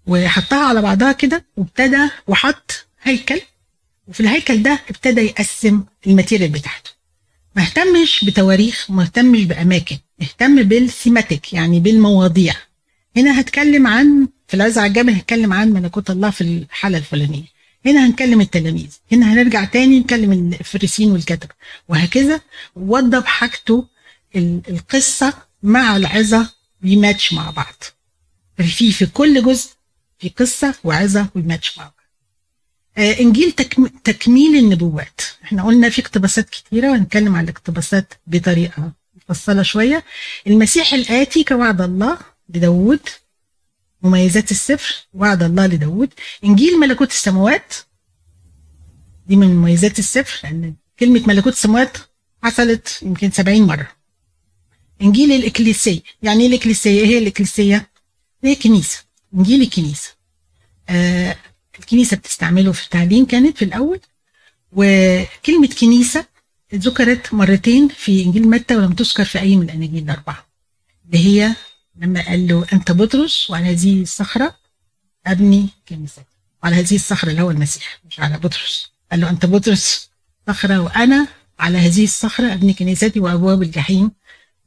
[0.07, 3.41] وحطها على بعضها كده وابتدى وحط هيكل.
[4.09, 6.91] وفي الهيكل ده ابتدى يقسم ال material بتاعته.
[7.57, 9.99] ما اهتمش بتواريخ وما اهتمش بأماكن.
[10.23, 12.55] اهتم بال thematic يعني بالمواضيع.
[13.17, 17.55] هنا هتكلم عن في العظة على الجبل هتكلم عن ملكوت الله في الحالة الفلانية.
[17.87, 18.97] هنا هنكلم التلاميذ.
[19.13, 21.49] هنا هنرجع تاني نكلم الفريسين والكتبة
[21.89, 22.41] وهكذا
[22.77, 23.94] وضب حاجته
[24.37, 27.85] القصة مع العظة بيماتش مع بعض.
[28.57, 29.71] في في كل جزء
[30.19, 31.95] في قصة وعظة وماتش مع بعض.
[32.99, 33.87] آه إنجيل تكم...
[33.87, 35.21] تكميل النبوات.
[35.45, 40.05] إحنا قلنا في اقتباسات كتيرة وهنتكلم عن الاقتباسات بطريقة مفصلة شوية.
[40.47, 42.19] المسيح الآتي كوعد الله
[42.49, 43.01] لداود
[44.03, 46.11] مميزات السفر وعد الله لداود
[46.45, 47.75] إنجيل ملكوت السماوات.
[49.27, 51.97] دي من مميزات السفر لأن كلمة ملكوت السماوات
[52.43, 54.04] حصلت يمكن 70 مرة.
[55.03, 57.91] انجيل الاكليسيه يعني إيه الاكليسيه هي الاكليسيه
[58.45, 58.99] هي كنيسه
[59.35, 60.11] انجيل الكنيسه
[60.89, 61.37] آه
[61.79, 64.01] الكنيسه بتستعمله في التعليم كانت في الأول
[64.73, 66.27] وكلمه كنيسه
[66.75, 70.47] ذكرت مرتين في انجيل متى ولم تذكر في اي من الاناجيل الاربعه
[71.07, 71.55] اللي هي
[71.97, 74.57] لما قال له انت بطرس وعلى هذه الصخره
[75.27, 76.23] ابني كنيستي
[76.63, 80.11] وعلى هذه الصخره اللي هو المسيح مش على بطرس قال له انت بطرس
[80.47, 81.29] صخره وأنا
[81.59, 84.11] على هذه الصخره ابني كنيستي وابواب الجحيم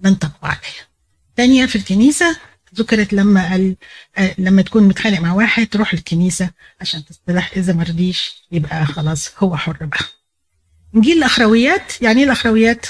[0.04, 0.88] تقوى عليها.
[1.36, 2.38] تانية في الكنيسة
[2.76, 3.76] ذكرت لما قال
[4.18, 6.50] آه لما تكون متخانق مع واحد تروح الكنيسه
[6.82, 10.00] عشان تصطلح إذا ما رضيش يبقى خلاص هو حر بقى.
[10.95, 12.86] انجيل الاخرويات يعني إيه الأخرويات؟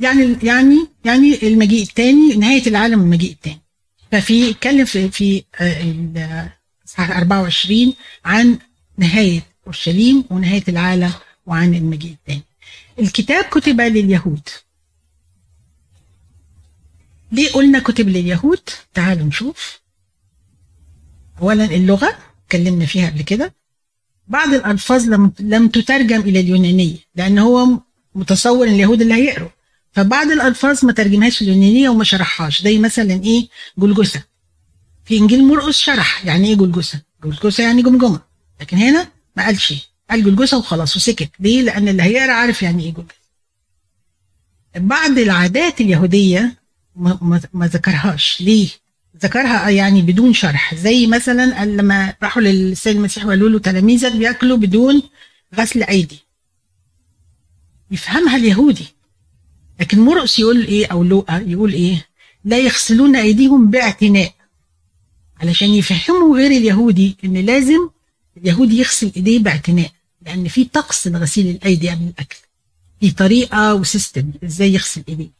[0.00, 3.60] يعني يعني يعني المجيء الثاني نهاية العالم والمجيء الثاني.
[4.12, 5.44] ففي اتكلم في في
[6.86, 8.58] اصحاح 24 عن
[8.98, 11.12] نهاية أورشليم ونهاية العالم
[11.46, 12.42] وعن المجيء الثاني.
[12.98, 14.48] الكتاب كتب لليهود.
[17.32, 18.60] ليه قلنا كتب لليهود؟
[18.94, 19.80] تعالوا نشوف.
[21.42, 23.54] اولا اللغة اتكلمنا فيها قبل كده.
[24.28, 27.68] بعض الألفاظ لم لم تترجم إلى اليونانية لأن هو
[28.14, 29.50] متصور إن اليهود اللي هيقروا.
[29.92, 34.22] فبعض الألفاظ ما ترجمهاش اليونانية وما شرحهاش زي مثلا إيه؟ جلجثة.
[35.04, 38.20] في إنجيل مرقس شرح يعني إيه جلجثة؟ جلجثة يعني جمجمة.
[38.60, 41.30] لكن هنا ما قالش قال جلجثه وخلاص وسكت.
[41.40, 43.14] ليه؟ لأن اللي هيقرأ عارف يعني إيه جلجثه
[44.76, 46.56] بعض العادات اليهودية
[47.52, 48.40] ما ذكرهاش.
[48.40, 48.68] ليه؟
[49.22, 50.74] ذكرها يعني بدون شرح.
[50.74, 55.02] زي مثلا لما راحوا للسيد المسيح وقالوا له تلاميذك بياكلوا بدون
[55.54, 56.18] غسل أيدي.
[57.90, 58.86] يفهمها اليهودي.
[59.80, 62.06] لكن مرقس يقول إيه أو لوقا يقول إيه؟
[62.44, 64.32] لا يغسلون أيديهم باعتناء.
[65.40, 67.88] علشان يفهموا غير اليهودي إن لازم
[68.36, 69.90] اليهودي يغسل إيديه باعتناء.
[70.26, 72.36] لأن في طقس لغسيل الأيدي قبل الأكل.
[73.00, 75.30] في طريقة وسيستم إزاي يغسل إيديه.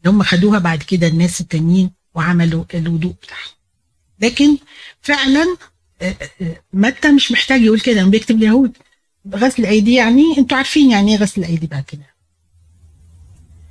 [0.00, 3.52] اللي هم خدوها بعد كده الناس التانيين وعملوا الوضوء بتاعهم.
[4.20, 4.58] لكن
[5.00, 5.56] فعلا
[6.02, 8.76] آه، آه، متى مش محتاج يقول كده بيكتب اليهود
[9.34, 12.14] غسل الأيدي يعني أنتوا عارفين يعني إيه غسل الأيدي بعد كده.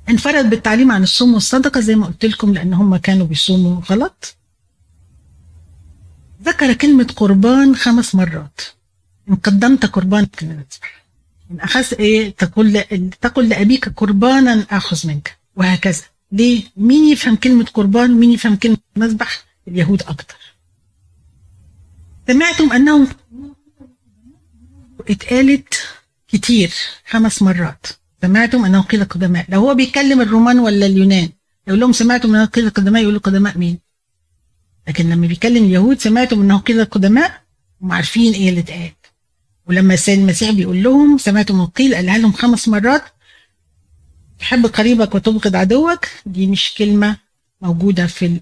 [0.08, 4.36] انفرد بالتعليم عن الصوم والصدقة زي ما قلت لكم لأن هم كانوا بيصوموا غلط.
[6.42, 8.60] ذكر كلمة قربان خمس مرات.
[9.28, 12.80] إن قدمت قربان إن أخذ إيه؟ تقول
[13.20, 16.02] تقول لأبيك قربانا آخذ منك وهكذا.
[16.32, 20.36] ليه؟ مين يفهم كلمة قربان؟ ومين يفهم كلمة مذبح؟ اليهود أكتر.
[22.26, 23.08] سمعتم أنهم
[25.08, 25.74] اتقالت
[26.28, 26.72] كتير
[27.06, 27.86] خمس مرات.
[28.22, 29.46] سمعتم أنه قيل قدماء.
[29.48, 31.28] لو هو بيتكلم الرومان ولا اليونان؟
[31.66, 33.78] يقول لهم سمعتم أنه قيل قدماء؟ يقولوا قدماء مين؟
[34.88, 37.42] لكن لما بيكلم اليهود سمعتم أنه قيل قدماء؟
[37.82, 38.92] هم عارفين إيه اللي اتقال.
[39.68, 43.02] ولما السيد المسيح بيقول لهم سمعتم من قيل قالها لهم خمس مرات
[44.38, 47.16] تحب قريبك وتبغض عدوك؟ دي مش كلمة
[47.60, 48.40] موجودة في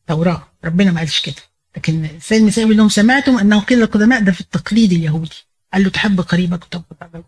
[0.00, 0.48] التوراة.
[0.64, 1.42] ربنا ما قالش كده.
[1.76, 5.36] لكن السيد المسيح بيقول لهم سمعتم أنه قيل القدماء ده في التقليد اليهودي.
[5.74, 7.26] قال له تحب قريبك وتبغض عدوك.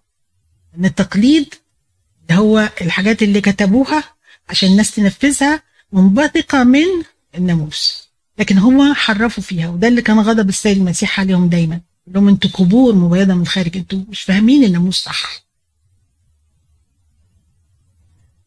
[0.79, 1.55] إن التقليد
[2.29, 4.05] ده هو الحاجات اللي كتبوها
[4.49, 5.63] عشان الناس تنفذها
[5.93, 6.87] منبثقة من
[7.35, 8.09] الناموس.
[8.39, 11.81] لكن هم حرفوا فيها وده اللي كان غضب السيد المسيح عليهم دايما.
[12.07, 15.47] لهم أنتوا قبور مبيضة من الخارج أنتوا مش فاهمين الناموس صح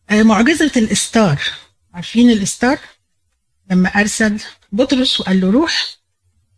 [0.09, 1.41] آه، معجزة الإستار.
[1.93, 2.79] عارفين الإستار؟
[3.71, 4.39] لما أرسل
[4.71, 5.97] بطرس وقال له روح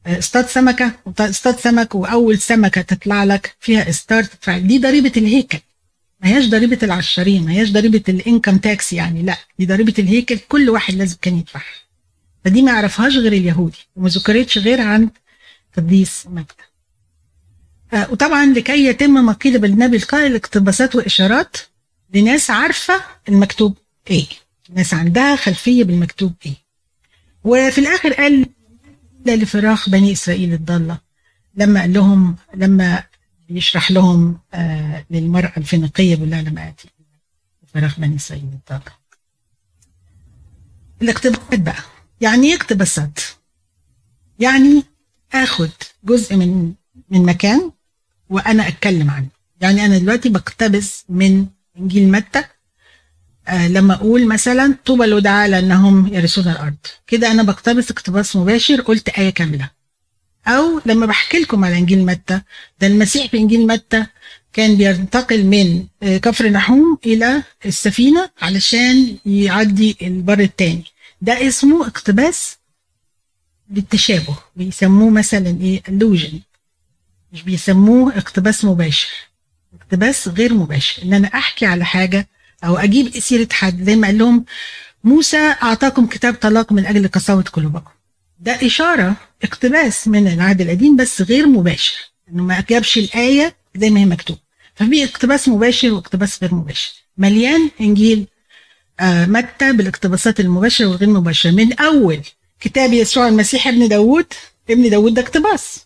[0.08, 5.60] اصطاد سمكة اصطاد سمك وأول سمكة تطلع لك فيها إستار تدفع دي ضريبة الهيكل.
[6.20, 9.38] ما هياش ضريبة العشارين ما هياش ضريبة ال income tax يعني لا.
[9.60, 11.64] دي ضريبة الهيكل كل واحد لازم كان يدفعها.
[12.46, 13.88] فدي ما يعرفهاش غير اليهودي.
[13.96, 15.10] وما ذكرتش غير عند
[15.78, 16.46] قديس آه
[17.94, 21.58] وطبعا لكي يتم ما قيل بالنبي القائل اقتباسات وإشارات
[22.14, 23.78] لناس عارفة المكتوب
[24.10, 24.26] إيه
[24.70, 26.54] ناس عندها خلفية بالمكتوب إيه
[27.44, 28.46] وفي الآخر قال
[29.26, 30.98] ده لفراخ بني إسرائيل الضالة.
[31.56, 33.04] لما قال لهم لما
[33.50, 36.88] يشرح لهم آه للمرأة الفينيقية بيقول لها لما آتي
[37.74, 38.92] فراخ بني إسرائيل الضالة.
[41.02, 41.84] الاقتباسات بقى.
[42.22, 43.20] يعني إيه اقتباسات؟
[44.40, 44.84] يعني
[45.34, 45.70] آخد
[46.04, 46.74] جزء من
[47.10, 47.72] من مكان
[48.32, 49.28] وأنا أتكلم عنه.
[49.62, 51.46] يعني أنا دلوقتي بقتبس من
[51.80, 52.44] إنجيل متى؟
[53.48, 56.76] آه لما أقول مثلا طوبى لدعاء لأنهم يرثون الأرض.
[57.08, 59.70] كده أنا بقتبس اقتباس مباشر قلت آية كاملة.
[60.48, 62.42] أو لما بحكي لكم على إنجيل متى
[62.80, 64.06] ده المسيح في إنجيل متى
[64.54, 70.84] كان بينتقل من آه كفر نحوم إلى السفينة علشان يعدي البر الثاني
[71.22, 72.58] ده اسمه اقتباس
[73.70, 76.36] بالتشابه بيسموه مثلا إيه illusion.
[77.34, 79.10] مش بيسموه اقتباس مباشر
[79.82, 81.04] اقتباس غير مباشر.
[81.04, 82.28] إن أنا أحكي على حاجة
[82.64, 84.46] أو أجيب سيرة حد زي ما قال لهم
[85.04, 87.92] موسى أعطاكم كتاب طلاق من أجل قساوة قلوبكم.
[88.40, 91.94] ده إشارة اقتباس من العهد القديم بس غير مباشر.
[92.30, 94.38] إنه ما جابش الآية زي ما هي مكتوب
[94.76, 96.94] ففي اقتباس مباشر واقتباس غير مباشر.
[97.18, 98.28] مليان إنجيل
[99.00, 101.52] آه متى بالاقتباسات المباشرة والغير مباشرة.
[101.52, 102.22] من أول
[102.60, 104.34] كتاب يسوع المسيح ابن داوود
[104.70, 105.86] ابن داوود ده اقتباس.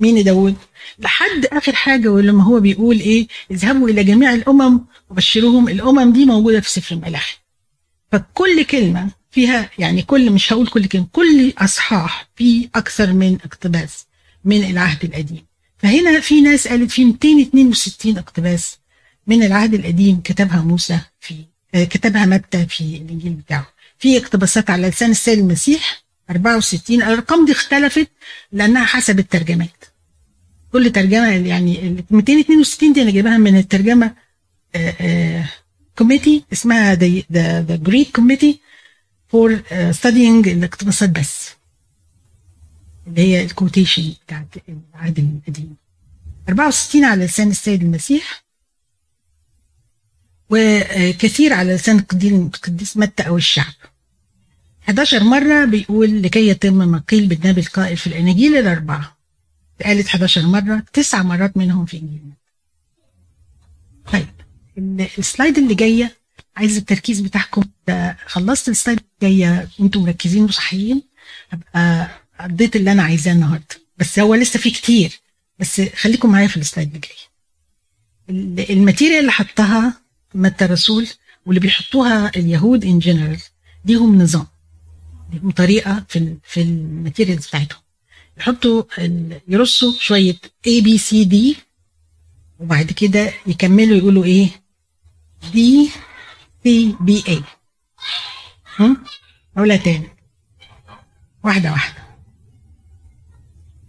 [0.00, 0.54] مين داوود؟
[0.98, 4.80] لحد آخر حاجة ولما هو بيقول إيه؟ اذهبوا إلى جميع الأمم
[5.10, 7.36] وبشروهم الأمم دي موجودة في سفر الملاحي.
[8.12, 14.06] فكل كلمة فيها يعني كل مش هقول كل كلمة كل أصحاح في أكثر من اقتباس
[14.44, 15.46] من العهد القديم.
[15.78, 18.78] فهنا في ناس قالت في 262 اقتباس
[19.26, 21.34] من العهد القديم كتبها موسى في
[21.72, 23.66] كتبها متى في الإنجيل بتاعه.
[23.98, 28.08] في اقتباسات على لسان السيد المسيح 64 الأرقام دي اختلفت
[28.52, 29.84] لأنها حسب الترجمات.
[30.72, 34.14] كل ترجمة يعني ال 262 دي أنا جايبها من الترجمة
[35.98, 38.60] committee اسمها the Greek committee
[39.28, 41.50] for studying الاقتباسات بس.
[43.06, 44.46] اللي هي ال quotation بتاعت
[44.94, 45.76] العهد القديم.
[46.48, 48.42] 64 على لسان السيد المسيح
[50.50, 53.74] وكثير على لسان القديس متى أو الشعب.
[54.88, 59.16] 11 مرة بيقول لكي يتم ما قيل بالنبي القائل في الأناجيل الأربعة.
[59.84, 62.20] قالت 11 مرة تسع مرات منهم في إنجيل.
[64.12, 64.26] طيب
[65.18, 66.14] ال slide اللي جاية
[66.56, 67.62] عايز التركيز بتاعكم.
[68.26, 71.02] خلصت ال slide الجاية أنتم مركزين وصحيين.
[71.50, 72.08] هبقى
[72.40, 73.66] قضيت اللي أنا عايزاه النهاردة.
[73.98, 75.20] بس هو لسه في كتير.
[75.58, 77.16] بس خليكم معايا في ال slide اللي جاي.
[78.76, 80.00] ال material اللي حطها
[80.34, 81.06] متى الرسول
[81.46, 83.40] واللي بيحطوها اليهود in general
[83.84, 84.46] ليهم نظام.
[85.36, 87.80] ليهم طريقة في في ال materials بتاعتهم.
[88.38, 88.82] يحطوا
[89.48, 90.34] يرصوا شوية
[90.68, 91.36] A B C D
[92.58, 94.48] وبعد كده يكملوا يقولوا إيه؟
[95.42, 95.88] D
[96.66, 96.68] C
[97.06, 97.42] B A.
[98.78, 99.04] هم؟
[99.56, 100.08] أقولها تاني.
[101.44, 102.02] واحدة واحدة.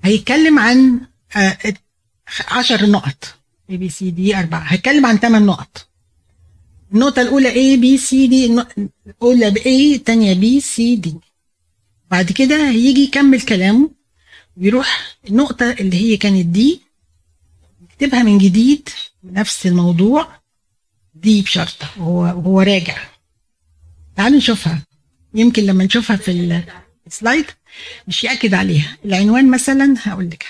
[0.03, 1.01] هيتكلم عن
[1.35, 1.57] آه،
[2.47, 3.35] عشر نقط.
[3.71, 4.59] A B C D أربعة.
[4.59, 5.87] هيتكلم عن ثمان نقط.
[6.93, 8.33] النقطة الأولى A B C D.
[9.07, 11.26] الأولى ب A الثانية B C D.
[12.11, 13.89] بعد كده هيجي يكمل كلامه
[14.57, 16.81] ويروح النقطة اللي هي كانت دي
[17.81, 18.89] يكتبها من جديد
[19.23, 20.39] نفس الموضوع
[21.15, 22.97] دي بشرطة وهو وهو راجع.
[24.15, 24.81] تعالوا نشوفها.
[25.33, 26.63] يمكن لما نشوفها في
[27.07, 27.45] السلايد
[28.07, 28.97] مش يأكد عليها.
[29.05, 30.45] العنوان مثلا هقول لك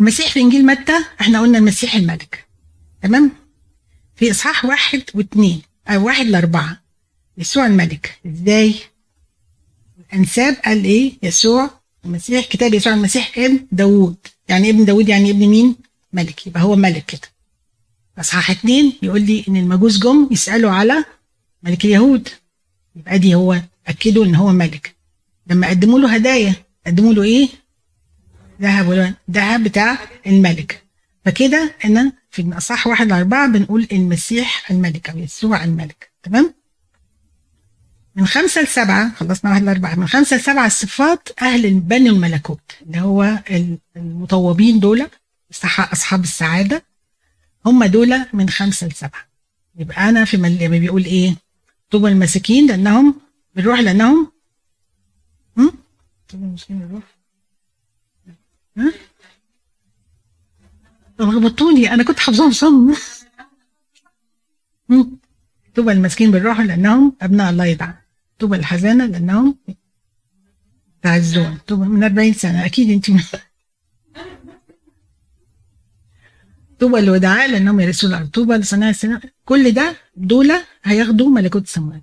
[0.00, 2.46] المسيح في إنجيل متى؟ إحنا قلنا المسيح الملك.
[3.02, 3.32] تمام؟
[4.16, 6.83] في إصحاح واحد واثنين أو واحد لأربعة.
[7.38, 8.18] يسوع الملك.
[8.26, 8.74] إزاي؟
[10.12, 11.70] الأنساب قال إيه؟ يسوع
[12.04, 14.16] المسيح كتاب يسوع المسيح ابن داوود.
[14.48, 15.76] يعني ابن داوود يعني ابن مين؟
[16.12, 16.46] ملك.
[16.46, 17.28] يبقى هو ملك كده.
[18.18, 21.04] اصحاح اتنين يقول لي إن المجوس جم يسألوا على
[21.62, 22.28] ملك اليهود.
[22.96, 24.94] يبقى دي هو أكدوا إن هو ملك.
[25.46, 26.54] لما قدموا له هدايا
[26.86, 27.48] قدموا له إيه؟
[28.62, 30.82] ذهب ذهب بتاع الملك.
[31.24, 36.10] فكده أنا في الأصح واحد لأربعة بنقول المسيح الملك أو يسوع الملك.
[36.22, 36.54] تمام؟
[38.16, 43.38] من خمسة لسبعة خلصنا واحد لأربعة من خمسة لسبعة الصفات أهل بني الملكوت اللي هو
[43.96, 45.08] المطوبين دول
[45.92, 46.84] أصحاب السعادة
[47.66, 49.26] هم دول من خمسة لسبعة.
[49.76, 51.36] يبقى أنا في لما بيقول إيه؟
[51.90, 53.20] طوبى المساكين لأنهم
[53.56, 54.32] بنروح لأنهم
[56.28, 57.02] طوبى المساكين بنروح.
[58.76, 58.92] ها؟
[61.20, 62.94] لخبطوني أنا كنت حافظاهم صم.
[65.74, 67.94] طوبى المسكين بالروح لأنهم أبناء الله يدعى
[68.44, 69.58] طوبى الحزانة لانهم
[71.02, 71.58] تعزون.
[71.66, 72.66] طوبى من 40 سنة.
[72.66, 73.20] أكيد أنت من
[76.80, 78.28] طوبى الودعاء لأنهم يرثون الأرض.
[78.28, 79.20] طوبى لصناع السنة.
[79.44, 82.02] كل ده دول هياخدوا ملكوت السماوات.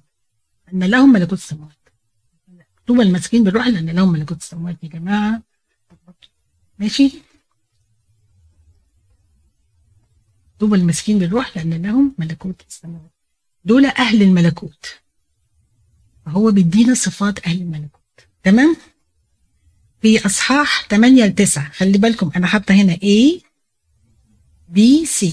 [0.74, 1.90] أن لهم ملكوت السماوات.
[2.88, 5.42] طوبى المسكين بالروح لأن لهم ملكوت السماوات يا جماعة.
[6.80, 7.12] ماشي؟
[10.60, 13.12] طوبى المسكين بالروح لأن لهم ملكوت السماوات.
[13.66, 15.02] دول أهل الملكوت.
[16.26, 18.02] فهو بيدينا صفات أهل الملكوت
[18.44, 18.76] تمام؟
[20.02, 23.40] في أصحاح 8 ل 9 خلي بالكم أنا حاطة هنا A
[24.76, 24.80] B
[25.20, 25.26] C.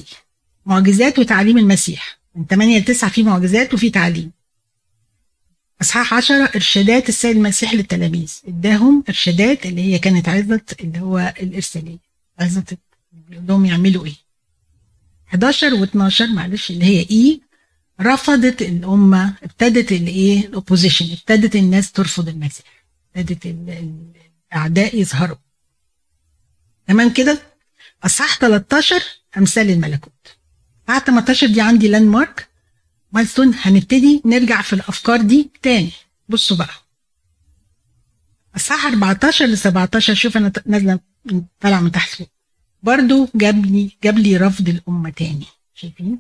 [0.67, 2.19] معجزات وتعليم المسيح.
[2.35, 4.33] من 8 ل 9 في معجزات وفي تعليم.
[5.81, 8.33] إصحاح 10 إرشادات السيد المسيح للتلاميذ.
[8.49, 11.99] إداهم إرشادات اللي هي كانت عظة اللي هو الإرسالية.
[12.39, 12.77] عظة
[13.31, 14.15] لهم يعملوا إيه؟
[15.29, 17.41] 11 و12 معلش اللي هي اي
[18.01, 22.67] رفضت الامه ابتدت الايه الاوبوزيشن ابتدت الناس ترفض المسيح
[23.17, 23.47] ابتدت
[24.53, 25.37] الأعداء يظهروا.
[26.87, 27.43] تمام كده؟
[28.05, 29.03] أصحاح 13
[29.37, 30.37] أمثال الملكوت.
[30.89, 32.49] اصحاح 18 دي عندي landmark
[33.13, 35.91] milestone هنبتدي نرجع في الأفكار دي تاني.
[36.29, 36.75] بصوا بقى.
[38.57, 41.01] اصحاح 14 ل 17 شوف أنا نازلة
[41.61, 42.29] طالعة من تحت فوق.
[42.83, 45.47] برضو جاب لي جاب لي رفض الأمة تاني.
[45.75, 46.19] شايفين؟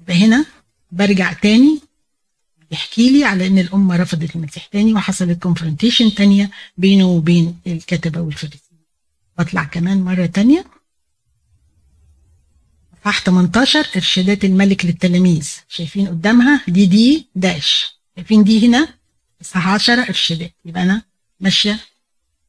[0.00, 0.44] يبقى هنا
[0.92, 1.80] برجع تاني.
[2.70, 8.80] يحكي لي على إن الأمة رفضت المسيح تاني وحصلت كونفرونتيشن تانية بينه وبين الكتبه والفريسيين
[9.38, 10.64] بطلع كمان مرة تانية.
[13.04, 15.50] صح 18 إرشادات الملك للتلاميذ.
[15.68, 17.94] شايفين قدامها؟ دي دي داش.
[18.16, 18.94] شايفين دي هنا؟
[19.42, 20.52] صح 10 إرشادات.
[20.64, 21.02] يبقى أنا
[21.40, 21.80] ماشية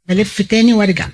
[0.05, 1.09] بلف تاني وأرجع.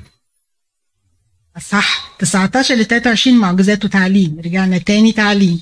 [1.61, 2.15] صح.
[2.19, 4.39] 19 ل 23 معجزات وتعليم.
[4.39, 5.61] رجعنا تاني تعليم.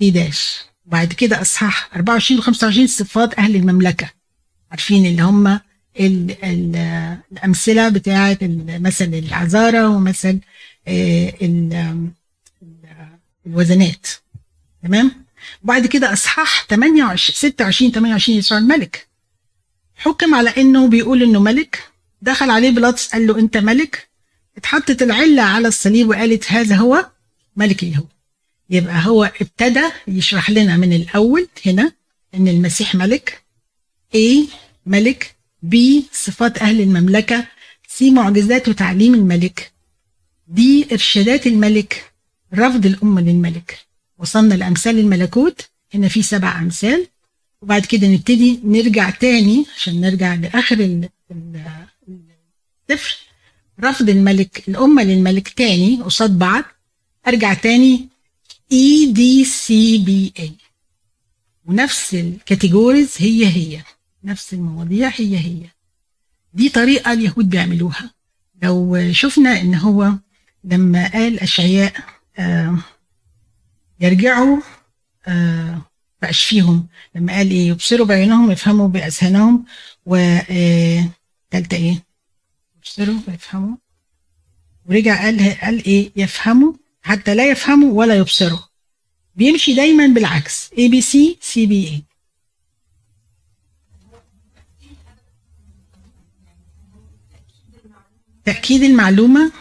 [0.00, 0.58] دي داش.
[0.86, 4.10] وبعد كده أصحاح 24 و 25 صفات أهل المملكة.
[4.70, 5.46] عارفين اللي هم
[6.00, 6.76] ال ال
[7.32, 10.38] الأمثلة بتاعة مثل العذاره ومثل
[13.46, 14.06] الوزنات
[14.82, 15.24] تمام؟
[15.64, 19.06] وبعد كده أصحاح 28 26 28 يسوع الملك.
[19.96, 21.88] حكم على إنه بيقول إنه ملك.
[22.22, 24.08] دخل عليه بيلاطس قال له أنت ملك.
[24.56, 27.10] اتحطت العلة على الصليب وقالت هذا هو
[27.56, 28.08] ملك اليهود.
[28.70, 31.92] يبقى هو ابتدى يشرح لنا من الأول هنا
[32.34, 33.42] إن المسيح ملك
[34.16, 34.18] A
[34.86, 35.34] ملك
[35.74, 35.76] B
[36.12, 37.46] صفات أهل المملكة
[37.98, 39.72] C معجزات وتعليم الملك
[40.56, 40.60] D
[40.92, 42.12] إرشادات الملك
[42.54, 43.78] رفض الأمة للملك
[44.18, 47.06] وصلنا لأمثال الملكوت هنا في سبع أمثال
[47.62, 51.08] وبعد كده نبتدي نرجع تاني عشان نرجع لآخر
[52.90, 53.16] السفر.
[53.80, 56.64] رفض الملك الأمة للملك تاني قصاد بعض.
[57.28, 58.08] أرجع تاني
[58.72, 60.52] اي
[61.64, 63.82] ونفس الكاتيجوريز هي هي.
[64.24, 65.66] نفس المواضيع هي هي.
[66.54, 68.10] دي طريقة اليهود بيعملوها.
[68.62, 70.12] لو شفنا إن هو
[70.64, 71.92] لما قال أشعياء
[72.38, 72.78] آه
[74.00, 74.60] يرجعوا
[75.26, 75.82] آه
[76.22, 79.64] بقاش فيهم لما قال إيه؟ يبصروا بعيونهم يفهموا بأذهانهم
[80.06, 80.16] و
[80.50, 81.08] آه،
[81.50, 82.02] تالتة إيه؟
[82.78, 83.76] يبصروا ويفهموا
[84.86, 86.72] ورجع قال قال إيه؟ يفهموا
[87.02, 88.58] حتى لا يفهموا ولا يبصروا.
[89.34, 90.70] بيمشي دايما بالعكس.
[91.66, 92.04] بي اي
[98.44, 99.52] تأكيد المعلومة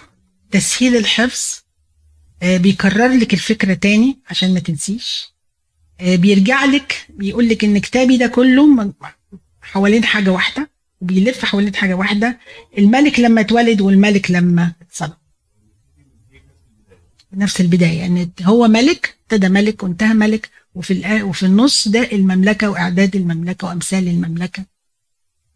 [0.51, 1.61] تسهيل الحفظ
[2.43, 5.33] آه، بيكرر لك الفكرة تاني عشان ما تنسيش.
[6.01, 8.93] آه، بيرجع لك بيقول لك إن كتابي ده كله
[9.61, 10.69] حوالين حاجة واحدة
[11.01, 12.39] وبيلف حوالين حاجة واحدة.
[12.77, 15.20] الملك لما اتولد والملك لما اتصلب
[17.33, 17.99] نفس البداية.
[17.99, 24.07] يعني هو ملك ابتدى ملك وانتهى ملك وفي وفي النص ده المملكة وإعداد المملكة وأمثال
[24.07, 24.65] المملكة.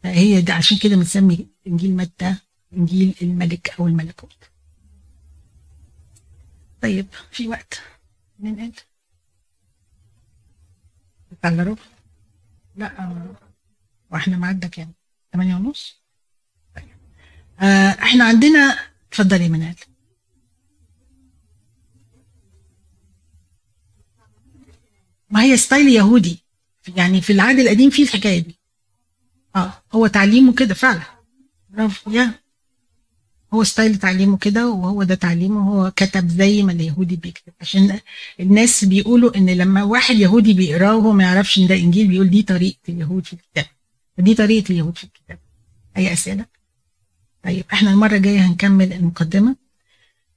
[0.04, 2.36] فهي ده عشان كده بنسمي إنجيل متى
[2.74, 4.50] إنجيل الملك أو الملكوت.
[6.82, 7.82] طيب في وقت
[8.40, 8.72] ننقل؟
[11.44, 11.82] على ربع؟
[12.76, 13.26] لا
[14.12, 14.94] وإحنا معدة كام
[15.34, 16.02] 8 ونص؟
[16.76, 16.86] طيب.
[17.60, 18.78] آه إحنا عندنا
[19.10, 19.76] اتفضلي منال.
[25.30, 26.44] ما هي ستايل يهودي.
[26.96, 28.60] يعني في العهد القديم في الحكاية دي.
[29.56, 31.02] آه هو تعليمه كده فعلا.
[31.70, 32.34] برافو يا.
[33.54, 37.54] هو style تعليمه كده وهو ده تعليمه هو كتب زي ما اليهودي بيكتب.
[37.62, 38.00] عشان
[38.40, 42.44] الناس بيقولوا إن لما واحد يهودي بيقراه وهو ما يعرفش إن ده إنجيل بيقول دي
[42.44, 43.66] طريقة اليهود في الكتاب.
[44.18, 45.40] دي طريقة اليهود في الكتاب.
[45.98, 46.46] أي أسئلة؟
[47.44, 49.56] طيب إحنا المرة الجاية هنكمل المقدمة.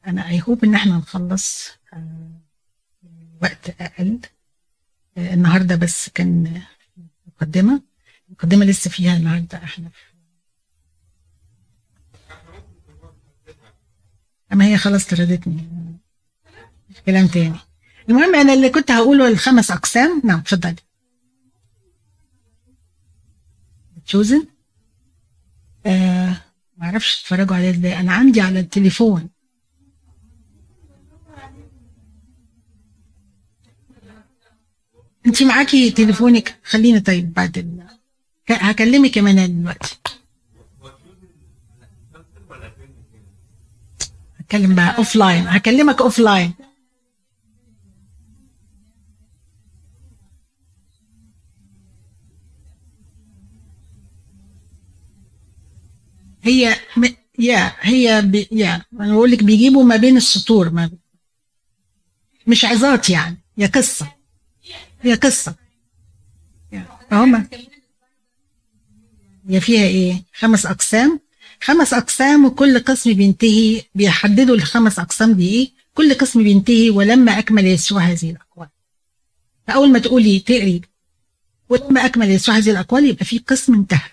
[0.07, 2.31] أنا I hope إن إحنا نخلص آه،
[3.43, 4.19] وقت أقل.
[5.19, 6.63] النهارده بس كان
[7.27, 7.83] مقدمة.
[8.29, 9.91] المقدمه لسه فيها النهارده إحنا.
[14.53, 15.69] أما هي خلاص طردتني.
[17.07, 17.59] كلام تاني.
[18.09, 20.23] المهم أنا اللي كنت هقوله الخمس أقسام.
[20.25, 20.77] نعم اتفضلي.
[24.07, 24.47] تشوزن
[25.87, 26.43] آه
[26.77, 28.01] ما أعرفش تتفرجوا عليه إزاي.
[28.01, 29.29] أنا عندي على التليفون.
[35.29, 37.87] انت معاكي تليفونك؟ خلينا طيب بعد ال...
[38.51, 39.97] هكلمك يا منال دلوقتي.
[44.39, 46.53] هتكلم بقى offline هكلمك offline
[56.43, 57.07] هي م...
[57.39, 58.47] يا هي ب...
[58.53, 60.91] يا أنا بقول لك بيجيبوا ما بين السطور ما
[62.47, 64.18] مش عظات يعني يا قصة.
[65.03, 65.55] هي قصة.
[67.11, 67.49] فهم
[69.49, 71.21] هي فيها إيه؟ خمس أقسام.
[71.61, 77.67] خمس أقسام وكل قسم بينتهي بيحددوا الخمس أقسام دي إيه؟ كل قسم بينتهي ولما أكمل
[77.67, 78.69] يسوع هذه الأقوال.
[79.67, 80.83] فأول ما تقولي تقري
[81.69, 84.11] ولما أكمل يسوع هذه الأقوال يبقى في قسم انتهى.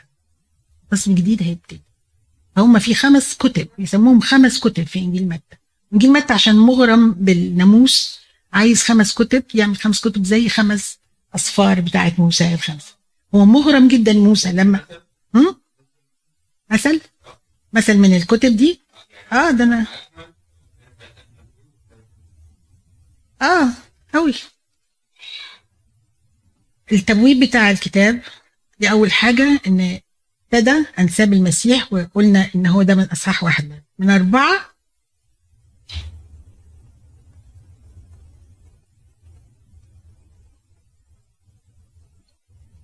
[0.91, 1.81] قسم جديد هيبتدي.
[2.55, 5.57] فهم في خمس كتب يسموهم خمس كتب في إنجيل متى.
[5.93, 8.24] إنجيل متى عشان مغرم بالناموس
[8.55, 10.99] عايز خمس كتب يعمل خمس كتب زي خمس
[11.35, 12.95] أصفار بتاعت موسى الخمسه
[13.35, 14.85] هو مغرم جدا موسى لما
[15.35, 15.61] هم؟
[16.71, 17.01] مثل؟
[17.73, 18.81] مثل من الكتب دي؟
[19.31, 19.85] آه ده أنا
[23.41, 23.69] آه
[24.13, 24.33] قوي
[26.91, 28.21] التبويب بتاع الكتاب
[28.79, 29.99] دي أول حاجة إن
[30.53, 33.83] ابتدى أنساب المسيح وقلنا إن هو ده من أصحاح واحد.
[33.99, 34.74] من أربعة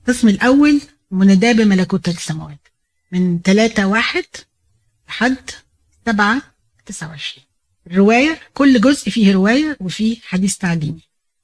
[0.02, 0.82] القسم الأول
[1.12, 2.68] مناداة بملكوت السماوات.
[3.12, 4.26] من ثلاثة واحد
[5.10, 5.49] لحد
[6.06, 6.41] سبعة
[6.86, 7.45] تسعة وعشرين.
[7.88, 11.02] الرواية كل جزء فيه رواية وفيه حديث تعليمي.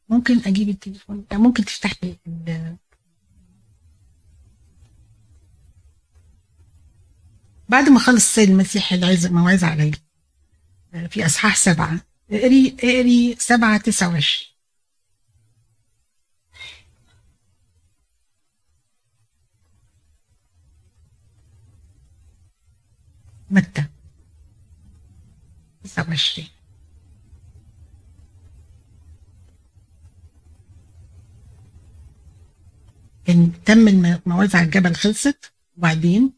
[0.10, 2.16] ممكن أجيب التليفون؟ يعني ممكن تفتح لي
[7.70, 9.92] بعد ما خلص السيد المسيح العز موعظة عليه
[11.10, 12.00] في أصحاح سبعة.
[12.32, 14.57] اقري اقري سبعة تسعة وعشرين.
[23.50, 23.86] متى؟
[25.84, 26.48] 29
[33.26, 36.34] كان تم الموازع الجبل خلصت وبعدين؟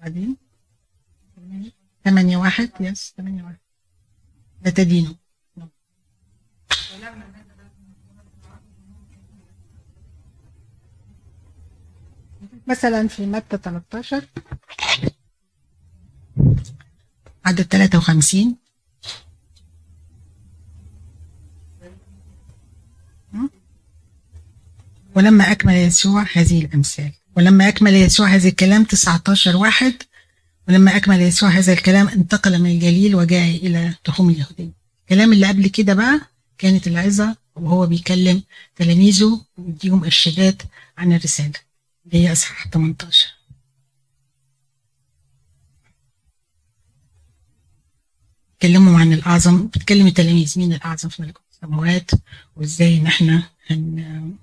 [0.00, 0.36] بعدين
[2.04, 3.58] ثمانية واحد يس ثمانية واحد.
[4.62, 4.70] لا
[12.66, 14.24] مثلا في متى 13
[17.44, 18.56] عدد 53
[25.14, 27.12] ولما أكمل يسوع هذه الأمثال.
[27.36, 29.94] ولما أكمل يسوع هذا الكلام 19 واحد.
[30.68, 34.72] ولما أكمل يسوع هذا الكلام انتقل من الجليل وجاء إلى تخوم اليهودية.
[35.02, 36.20] الكلام اللي قبل كده بقى
[36.58, 38.42] كانت العظة وهو بيكلم
[38.76, 40.62] تلاميذه ويديهم إرشادات
[40.98, 41.71] عن الرسالة.
[42.06, 43.28] اللي هي أصحاح 18
[48.50, 52.10] بيتكلموا عن الأعظم بتكلم التلاميذ مين الأعظم في ملكوت السماوات
[52.56, 54.34] وإزاي إن إحنا هن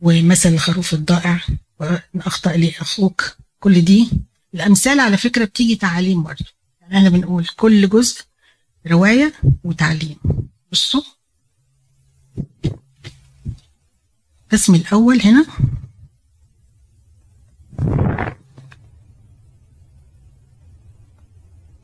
[0.00, 1.40] ومثل الخروف الضائع
[1.80, 3.36] وإن أخطأ لي أخوك.
[3.60, 4.10] كل دي
[4.54, 6.44] الأمثال على فكرة بتيجي تعاليم برضه.
[6.80, 8.22] يعني إحنا بنقول كل جزء
[8.86, 9.32] رواية
[9.64, 10.16] وتعليم.
[10.72, 11.02] بصوا.
[14.44, 15.46] القسم الأول هنا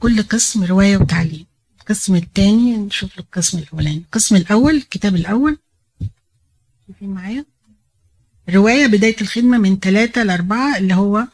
[0.00, 1.46] كل قسم رواية وتعليم.
[1.80, 3.96] القسم الثاني نشوف القسم الأولاني.
[3.98, 5.58] القسم الأول الكتاب الأول.
[6.86, 7.44] شايفين معايا؟
[8.50, 11.26] رواية بداية الخدمة من ثلاثة لأربعة اللي هو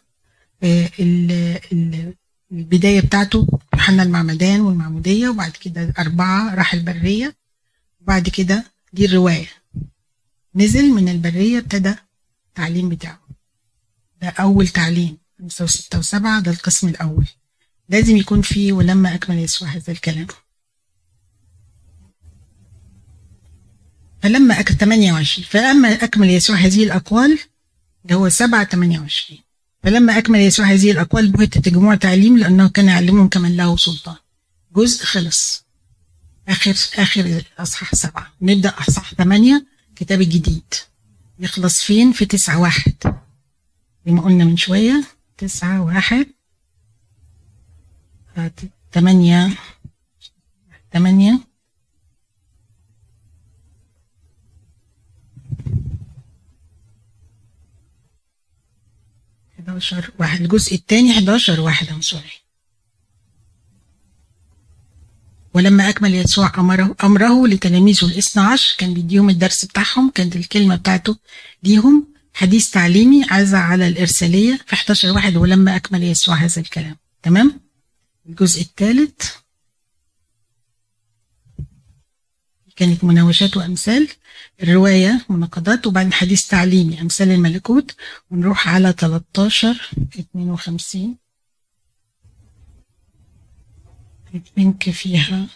[2.53, 7.37] البداية بتاعته يوحنا المعمدان والمعمودية وبعد كده أربعة راح البرية
[8.01, 9.49] وبعد كده دي الرواية.
[10.55, 11.95] نزل من البرية ابتدى
[12.49, 13.21] التعليم بتاعه.
[14.23, 15.19] ده أول تعليم.
[15.39, 17.27] خمسة وستة وسبعة ده القسم الأول.
[17.89, 20.27] لازم يكون فيه ولما أكمل يسوع هذا الكلام.
[24.23, 27.39] فلما أكمل 28 فلما أكمل يسوع هذه الأقوال
[28.05, 29.41] اللي هو 7 28
[29.83, 34.17] فلما أكمل يسوع هذه الأقوال بهت تجموع تعليم لأنه كان يعلمهم كمن له سلطان.
[34.77, 35.65] جزء خلص.
[36.49, 38.33] آخر آخر أصحاح سبعة.
[38.43, 40.75] نبدأ أصحاح ثمانية كتاب الجديد
[41.39, 42.95] يخلص فين؟ في تسعة واحد.
[44.07, 45.05] زي ما قلنا من شوية
[45.39, 46.27] تسعة واحد.
[48.93, 49.49] ثمانية
[50.93, 51.41] ثمانية
[59.59, 60.41] حداشر واحد.
[60.41, 62.47] الجزء الثاني حداشر واحد sorry.
[65.55, 71.19] ولما أكمل يسوع أمره, أمره لتلاميذه الإثنى عشر كان بيديهم الدرس بتاعهم كانت الكلمة بتاعته
[71.63, 72.16] ليهم.
[72.37, 76.97] حديث تعليمي عزة على الإرسالية في 11 واحد ولما أكمل يسوع هذا الكلام.
[77.23, 77.61] تمام؟
[78.27, 79.31] الجزء الثالث.
[82.77, 84.09] كانت مناوشات وأمثال
[84.63, 87.97] الرواية مناقضات وبعدين حديث تعليمي أمثال الملكوت.
[88.31, 91.17] ونروح على 13 52
[94.57, 95.47] بنك فيها.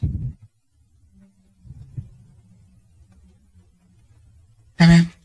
[4.79, 5.20] تمام.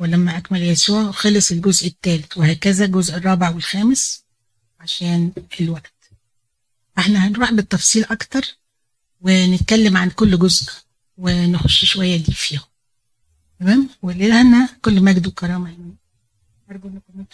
[0.00, 4.24] ولما أكمل يسوع خلص الجزء الثالث وهكذا الجزء الرابع والخامس
[4.80, 5.92] عشان الوقت.
[6.98, 8.56] إحنا هنروح بالتفصيل أكتر
[9.20, 10.72] ونتكلم عن كل جزء
[11.16, 12.62] ونخش شوية دي فيهم.
[13.60, 15.76] تمام؟ ولله كل مجد وكرامة.
[16.70, 17.24] أرجو أنكم